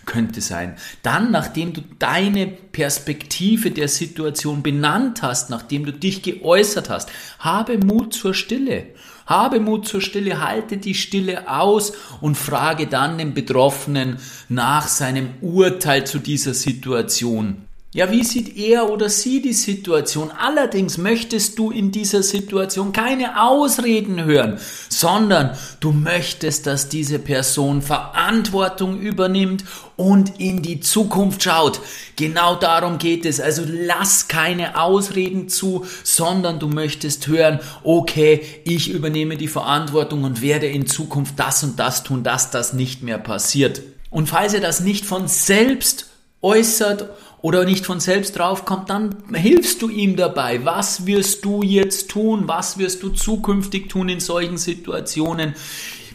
könnte 0.07 0.41
sein. 0.41 0.75
Dann, 1.03 1.29
nachdem 1.29 1.73
du 1.73 1.81
deine 1.99 2.47
Perspektive 2.77 3.71
der 3.71 3.87
Situation 3.87 4.61
benannt 4.61 5.23
hast, 5.23 5.49
nachdem 5.49 5.83
du 5.83 5.91
dich 5.91 6.21
geäußert 6.21 6.91
hast, 6.91 7.09
habe 7.39 7.79
Mut 7.79 8.13
zur 8.13 8.35
Stille. 8.35 8.89
Habe 9.25 9.59
Mut 9.59 9.87
zur 9.87 9.99
Stille, 9.99 10.41
halte 10.47 10.77
die 10.77 10.93
Stille 10.93 11.49
aus 11.51 11.93
und 12.21 12.35
frage 12.35 12.85
dann 12.85 13.17
den 13.17 13.33
Betroffenen 13.33 14.17
nach 14.47 14.87
seinem 14.87 15.29
Urteil 15.41 16.05
zu 16.05 16.19
dieser 16.19 16.53
Situation. 16.53 17.66
Ja, 17.97 18.11
wie 18.11 18.23
sieht 18.23 18.55
er 18.57 18.91
oder 18.91 19.09
sie 19.09 19.41
die 19.41 19.53
Situation? 19.53 20.29
Allerdings 20.29 20.99
möchtest 20.99 21.57
du 21.57 21.71
in 21.71 21.91
dieser 21.91 22.21
Situation 22.21 22.91
keine 22.91 23.41
Ausreden 23.41 24.23
hören, 24.23 24.59
sondern 24.87 25.57
du 25.79 25.93
möchtest, 25.93 26.67
dass 26.67 26.89
diese 26.89 27.17
Person 27.17 27.81
Verantwortung 27.81 28.99
übernimmt 28.99 29.65
und 29.95 30.39
in 30.39 30.61
die 30.61 30.79
Zukunft 30.79 31.41
schaut. 31.41 31.79
Genau 32.15 32.53
darum 32.53 32.99
geht 32.99 33.25
es. 33.25 33.39
Also 33.39 33.63
lass 33.65 34.27
keine 34.27 34.79
Ausreden 34.79 35.49
zu, 35.49 35.83
sondern 36.03 36.59
du 36.59 36.67
möchtest 36.67 37.25
hören, 37.25 37.61
okay, 37.81 38.45
ich 38.63 38.91
übernehme 38.91 39.37
die 39.37 39.47
Verantwortung 39.47 40.23
und 40.23 40.43
werde 40.43 40.67
in 40.67 40.85
Zukunft 40.85 41.39
das 41.39 41.63
und 41.63 41.79
das 41.79 42.03
tun, 42.03 42.21
dass 42.21 42.51
das 42.51 42.73
nicht 42.73 43.01
mehr 43.01 43.17
passiert. 43.17 43.81
Und 44.11 44.29
falls 44.29 44.53
er 44.53 44.61
das 44.61 44.81
nicht 44.81 45.03
von 45.03 45.27
selbst 45.27 46.11
äußert 46.43 47.09
oder 47.41 47.65
nicht 47.65 47.85
von 47.85 47.99
selbst 47.99 48.37
draufkommt, 48.37 48.89
dann 48.89 49.15
hilfst 49.33 49.81
du 49.81 49.89
ihm 49.89 50.15
dabei. 50.15 50.65
Was 50.65 51.05
wirst 51.05 51.45
du 51.45 51.61
jetzt 51.63 52.09
tun? 52.09 52.47
Was 52.47 52.77
wirst 52.77 53.03
du 53.03 53.09
zukünftig 53.09 53.89
tun 53.89 54.09
in 54.09 54.19
solchen 54.19 54.57
Situationen? 54.57 55.53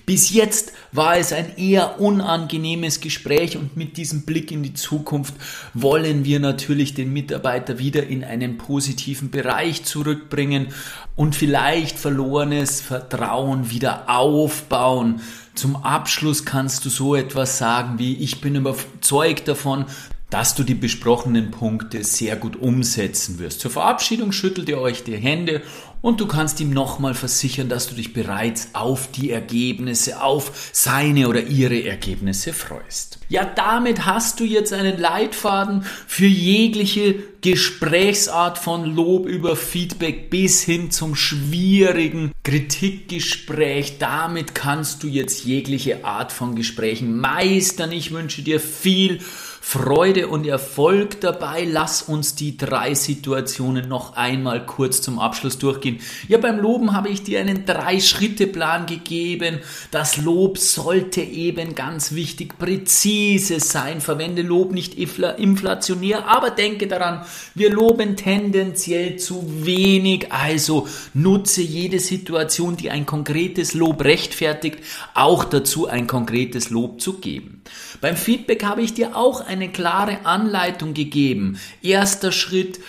Bis 0.05 0.33
jetzt 0.33 0.73
war 0.91 1.17
es 1.17 1.33
ein 1.33 1.57
eher 1.57 2.01
unangenehmes 2.01 3.01
Gespräch 3.01 3.57
und 3.57 3.77
mit 3.77 3.97
diesem 3.97 4.23
Blick 4.23 4.51
in 4.51 4.65
die 4.65 4.75
Zukunft 4.75 5.35
wollen 5.75 6.25
wir 6.25 6.41
natürlich 6.41 6.95
den 6.95 7.13
Mitarbeiter 7.13 7.79
wieder 7.79 8.05
in 8.05 8.25
einen 8.25 8.59
positiven 8.59 9.31
Bereich 9.31 9.85
zurückbringen 9.85 10.69
und 11.15 11.37
vielleicht 11.37 12.01
verlorenes 12.01 12.81
Vertrauen 12.81 13.71
wieder 13.71 14.11
aufbauen. 14.11 15.21
Zum 15.55 15.77
Abschluss 15.77 16.45
kannst 16.45 16.85
du 16.85 16.89
so 16.89 17.15
etwas 17.15 17.59
sagen 17.59 18.01
wie, 18.01 18.17
ich 18.17 18.41
bin 18.41 18.57
überzeugt 18.57 19.47
davon, 19.47 19.87
dass 20.33 20.55
du 20.55 20.63
die 20.63 20.75
besprochenen 20.75 21.51
Punkte 21.51 22.03
sehr 22.05 22.37
gut 22.37 22.57
umsetzen 22.57 23.39
wirst. 23.39 23.61
Zur 23.61 23.71
Verabschiedung 23.71 24.33
schüttelt 24.33 24.67
ihr 24.71 24.81
euch 24.81 25.05
die 25.05 25.17
Hände 25.17 25.61
und 26.01 26.21
du 26.21 26.27
kannst 26.27 26.59
ihm 26.61 26.71
nochmal 26.71 27.13
versichern, 27.13 27.69
dass 27.69 27.87
du 27.87 27.95
dich 27.95 28.15
bereits 28.15 28.71
auf 28.73 29.11
die 29.13 29.31
Ergebnisse, 29.31 30.23
auf 30.23 30.71
seine 30.73 31.29
oder 31.29 31.43
ihre 31.43 31.85
Ergebnisse 31.85 32.55
freust. 32.55 33.19
Ja, 33.29 33.45
damit 33.45 34.07
hast 34.07 34.41
du 34.41 34.45
jetzt 34.45 34.73
einen 34.73 34.99
Leitfaden 34.99 35.85
für 36.07 36.27
jegliche 36.27 37.15
Gesprächsart 37.43 38.59
von 38.59 38.85
Lob 38.85 39.27
über 39.27 39.55
Feedback 39.55 40.31
bis 40.31 40.63
hin 40.63 40.91
zum 40.91 41.15
schwierigen 41.15 42.33
Kritikgespräch. 42.43 43.99
Damit 43.99 44.55
kannst 44.55 45.03
du 45.03 45.09
jetzt 45.09 45.45
jegliche 45.45 46.05
Art 46.05 46.33
von 46.33 46.55
Gesprächen 46.55 47.19
meistern. 47.19 47.93
Ich 47.93 48.13
wünsche 48.13 48.43
dir 48.43 48.61
viel 48.61 49.21
Freude 49.65 50.27
und 50.27 50.45
Erfolg 50.45 51.21
dabei. 51.21 51.65
Lass 51.65 52.03
uns 52.03 52.35
die 52.35 52.57
drei 52.57 52.95
Situationen 52.95 53.89
noch 53.89 54.17
einmal 54.17 54.67
kurz 54.67 55.01
zum 55.01 55.21
Abschluss 55.21 55.57
durchgehen. 55.57 56.01
Ja, 56.27 56.39
beim 56.39 56.59
Loben 56.59 56.93
habe 56.93 57.09
ich 57.09 57.23
dir 57.23 57.41
einen 57.41 57.65
Drei-Schritte-Plan 57.65 58.87
gegeben. 58.87 59.61
Das 59.93 60.17
Lob 60.19 60.59
sollte 60.59 61.23
eben 61.23 61.77
ganz 61.77 62.13
wichtig 62.13 62.59
präzise 62.59 63.61
sein. 63.61 64.01
Verwende 64.01 64.43
Lob 64.43 64.73
nicht 64.73 64.95
inflationär, 64.95 66.27
aber 66.27 66.51
denke 66.51 66.89
daran, 66.89 67.25
wir 67.55 67.71
loben 67.71 68.17
tendenziell 68.17 69.17
zu 69.17 69.65
wenig. 69.65 70.33
Also 70.33 70.89
nutze 71.15 71.63
jede 71.63 72.01
Situation, 72.01 72.77
die 72.77 72.91
ein 72.91 73.07
konkretes 73.07 73.75
Lob 73.75 74.05
rechtfertigt, 74.05 74.81
auch 75.15 75.45
dazu 75.45 75.87
ein 75.87 76.09
konkretes 76.09 76.69
Lob 76.69 77.01
zu 77.01 77.21
geben. 77.21 77.62
Beim 78.01 78.17
Feedback 78.17 78.65
habe 78.65 78.83
ich 78.83 78.95
dir 78.95 79.17
auch 79.17 79.47
eine 79.47 79.69
klare 79.69 80.25
Anleitung 80.25 80.95
gegeben. 80.95 81.61
Erster 81.83 82.33
Schritt, 82.33 82.81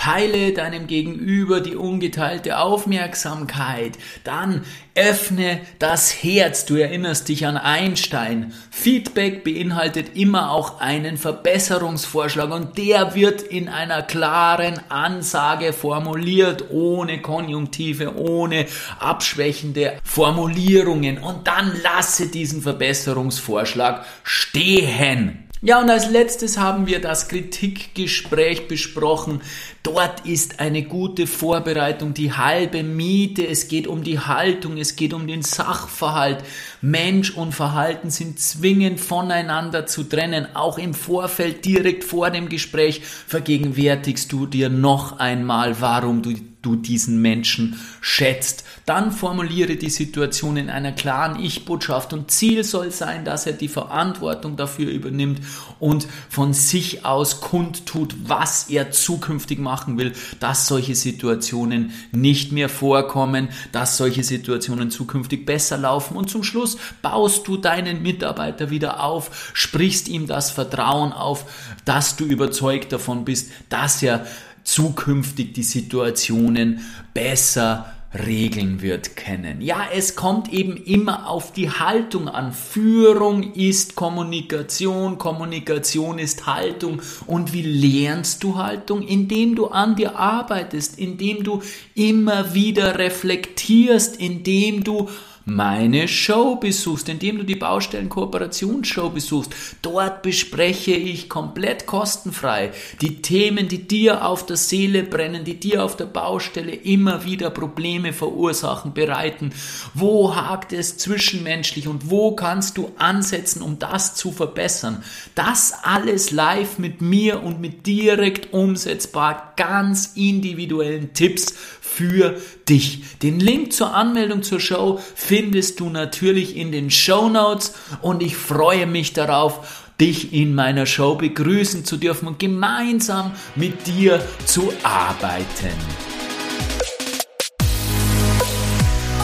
Teile 0.00 0.54
deinem 0.54 0.86
Gegenüber 0.86 1.60
die 1.60 1.76
ungeteilte 1.76 2.58
Aufmerksamkeit. 2.58 3.98
Dann 4.24 4.64
öffne 4.94 5.60
das 5.78 6.10
Herz. 6.22 6.64
Du 6.64 6.76
erinnerst 6.76 7.28
dich 7.28 7.46
an 7.46 7.58
Einstein. 7.58 8.54
Feedback 8.70 9.44
beinhaltet 9.44 10.16
immer 10.16 10.52
auch 10.52 10.80
einen 10.80 11.18
Verbesserungsvorschlag 11.18 12.50
und 12.50 12.78
der 12.78 13.14
wird 13.14 13.42
in 13.42 13.68
einer 13.68 14.02
klaren 14.02 14.80
Ansage 14.88 15.74
formuliert, 15.74 16.70
ohne 16.70 17.20
Konjunktive, 17.20 18.16
ohne 18.16 18.64
abschwächende 19.00 19.98
Formulierungen. 20.02 21.18
Und 21.18 21.46
dann 21.46 21.78
lasse 21.82 22.28
diesen 22.28 22.62
Verbesserungsvorschlag 22.62 24.06
stehen. 24.22 25.49
Ja, 25.62 25.78
und 25.78 25.90
als 25.90 26.08
letztes 26.08 26.56
haben 26.56 26.86
wir 26.86 27.02
das 27.02 27.28
Kritikgespräch 27.28 28.66
besprochen. 28.66 29.42
Dort 29.82 30.24
ist 30.24 30.58
eine 30.58 30.82
gute 30.84 31.26
Vorbereitung 31.26 32.14
die 32.14 32.32
halbe 32.32 32.82
Miete. 32.82 33.46
Es 33.46 33.68
geht 33.68 33.86
um 33.86 34.02
die 34.02 34.18
Haltung, 34.18 34.78
es 34.78 34.96
geht 34.96 35.12
um 35.12 35.26
den 35.26 35.42
Sachverhalt. 35.42 36.42
Mensch 36.80 37.36
und 37.36 37.52
Verhalten 37.52 38.08
sind 38.08 38.40
zwingend 38.40 39.00
voneinander 39.00 39.84
zu 39.84 40.04
trennen. 40.04 40.46
Auch 40.54 40.78
im 40.78 40.94
Vorfeld, 40.94 41.66
direkt 41.66 42.04
vor 42.04 42.30
dem 42.30 42.48
Gespräch, 42.48 43.02
vergegenwärtigst 43.26 44.32
du 44.32 44.46
dir 44.46 44.70
noch 44.70 45.18
einmal, 45.18 45.78
warum 45.78 46.22
du 46.22 46.32
du 46.62 46.76
diesen 46.76 47.22
Menschen 47.22 47.80
schätzt. 48.00 48.64
Dann 48.86 49.12
formuliere 49.12 49.76
die 49.76 49.90
Situation 49.90 50.56
in 50.56 50.68
einer 50.68 50.92
klaren 50.92 51.42
Ich-Botschaft 51.42 52.12
und 52.12 52.30
Ziel 52.30 52.64
soll 52.64 52.90
sein, 52.90 53.24
dass 53.24 53.46
er 53.46 53.52
die 53.52 53.68
Verantwortung 53.68 54.56
dafür 54.56 54.90
übernimmt 54.90 55.40
und 55.78 56.06
von 56.28 56.52
sich 56.52 57.04
aus 57.04 57.40
kundtut, 57.40 58.14
was 58.24 58.68
er 58.68 58.90
zukünftig 58.90 59.58
machen 59.58 59.96
will, 59.98 60.12
dass 60.40 60.66
solche 60.66 60.94
Situationen 60.94 61.92
nicht 62.12 62.52
mehr 62.52 62.68
vorkommen, 62.68 63.48
dass 63.72 63.96
solche 63.96 64.24
Situationen 64.24 64.90
zukünftig 64.90 65.46
besser 65.46 65.78
laufen 65.78 66.16
und 66.16 66.28
zum 66.28 66.42
Schluss 66.42 66.76
baust 67.00 67.46
du 67.46 67.56
deinen 67.56 68.02
Mitarbeiter 68.02 68.70
wieder 68.70 69.02
auf, 69.02 69.52
sprichst 69.54 70.08
ihm 70.08 70.26
das 70.26 70.50
Vertrauen 70.50 71.12
auf, 71.12 71.44
dass 71.84 72.16
du 72.16 72.24
überzeugt 72.24 72.92
davon 72.92 73.24
bist, 73.24 73.50
dass 73.68 74.02
er 74.02 74.26
zukünftig 74.64 75.52
die 75.52 75.62
Situationen 75.62 76.80
besser 77.14 77.92
regeln 78.12 78.82
wird 78.82 79.14
kennen. 79.14 79.60
Ja, 79.60 79.86
es 79.94 80.16
kommt 80.16 80.52
eben 80.52 80.76
immer 80.76 81.28
auf 81.28 81.52
die 81.52 81.70
Haltung 81.70 82.28
an. 82.28 82.52
Führung 82.52 83.52
ist 83.54 83.94
Kommunikation, 83.94 85.16
Kommunikation 85.16 86.18
ist 86.18 86.46
Haltung. 86.46 87.00
Und 87.26 87.52
wie 87.52 87.62
lernst 87.62 88.42
du 88.42 88.56
Haltung? 88.56 89.02
Indem 89.02 89.54
du 89.54 89.68
an 89.68 89.94
dir 89.94 90.16
arbeitest, 90.16 90.98
indem 90.98 91.44
du 91.44 91.62
immer 91.94 92.52
wieder 92.52 92.98
reflektierst, 92.98 94.16
indem 94.16 94.82
du 94.82 95.08
meine 95.44 96.08
Show 96.08 96.56
besuchst, 96.56 97.08
indem 97.08 97.38
du 97.38 97.44
die 97.44 97.56
Baustellen 97.56 98.08
Kooperationsshow 98.08 99.10
besuchst. 99.10 99.54
Dort 99.82 100.22
bespreche 100.22 100.92
ich 100.92 101.28
komplett 101.28 101.86
kostenfrei 101.86 102.72
die 103.00 103.22
Themen, 103.22 103.68
die 103.68 103.86
dir 103.86 104.26
auf 104.26 104.46
der 104.46 104.56
Seele 104.56 105.02
brennen, 105.02 105.44
die 105.44 105.58
dir 105.58 105.84
auf 105.84 105.96
der 105.96 106.06
Baustelle 106.06 106.74
immer 106.74 107.24
wieder 107.24 107.50
Probleme 107.50 108.12
verursachen, 108.12 108.92
bereiten. 108.92 109.52
Wo 109.94 110.34
hakt 110.34 110.72
es 110.72 110.98
zwischenmenschlich 110.98 111.88
und 111.88 112.10
wo 112.10 112.34
kannst 112.34 112.76
du 112.76 112.92
ansetzen, 112.98 113.62
um 113.62 113.78
das 113.78 114.14
zu 114.14 114.32
verbessern? 114.32 115.02
Das 115.34 115.74
alles 115.82 116.30
live 116.30 116.78
mit 116.78 117.00
mir 117.00 117.42
und 117.42 117.60
mit 117.60 117.86
direkt 117.86 118.52
umsetzbar, 118.52 119.54
ganz 119.56 120.12
individuellen 120.14 121.12
Tipps 121.14 121.54
für 121.90 122.36
dich. 122.68 123.18
Den 123.22 123.40
Link 123.40 123.72
zur 123.72 123.94
Anmeldung 123.94 124.42
zur 124.42 124.60
Show 124.60 125.00
findest 125.14 125.80
du 125.80 125.90
natürlich 125.90 126.56
in 126.56 126.72
den 126.72 126.90
Show 126.90 127.28
Notes 127.28 127.74
und 128.00 128.22
ich 128.22 128.36
freue 128.36 128.86
mich 128.86 129.12
darauf, 129.12 129.88
dich 130.00 130.32
in 130.32 130.54
meiner 130.54 130.86
Show 130.86 131.16
begrüßen 131.16 131.84
zu 131.84 131.96
dürfen 131.96 132.28
und 132.28 132.38
gemeinsam 132.38 133.32
mit 133.56 133.86
dir 133.86 134.24
zu 134.46 134.72
arbeiten. 134.82 135.70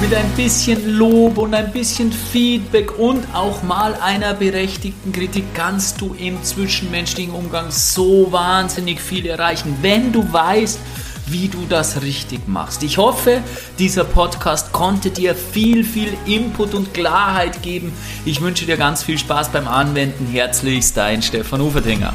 mit 0.01 0.15
ein 0.15 0.31
bisschen 0.37 0.99
Lob 0.99 1.39
und 1.39 1.55
ein 1.55 1.73
bisschen 1.73 2.13
Feedback 2.13 2.99
und 2.99 3.25
auch 3.35 3.63
mal 3.63 3.95
einer 3.95 4.35
berechtigten 4.35 5.11
Kritik 5.11 5.45
kannst 5.55 6.01
du 6.01 6.15
im 6.19 6.43
zwischenmenschlichen 6.43 7.33
Umgang 7.33 7.71
so 7.71 8.31
wahnsinnig 8.31 9.01
viel 9.01 9.27
erreichen, 9.27 9.77
wenn 9.81 10.13
du 10.13 10.31
weißt, 10.31 10.79
wie 11.27 11.49
du 11.49 11.67
das 11.69 12.03
richtig 12.03 12.49
machst. 12.49 12.83
Ich 12.83 12.99
hoffe, 12.99 13.43
dieser 13.79 14.05
Podcast 14.05 14.73
konnte 14.73 15.11
dir 15.11 15.35
viel, 15.35 15.85
viel 15.85 16.13
Input 16.27 16.75
und 16.75 16.95
Klarheit 16.95 17.63
geben. 17.63 17.93
Ich 18.25 18.41
wünsche 18.41 18.67
dir 18.67 18.77
ganz 18.77 19.03
viel 19.03 19.19
Spaß 19.19 19.51
beim 19.51 19.69
Anwenden. 19.69 20.27
Herzlichst 20.27 20.97
dein 20.97 21.23
Stefan 21.23 21.61
Uferdinger. 21.61 22.15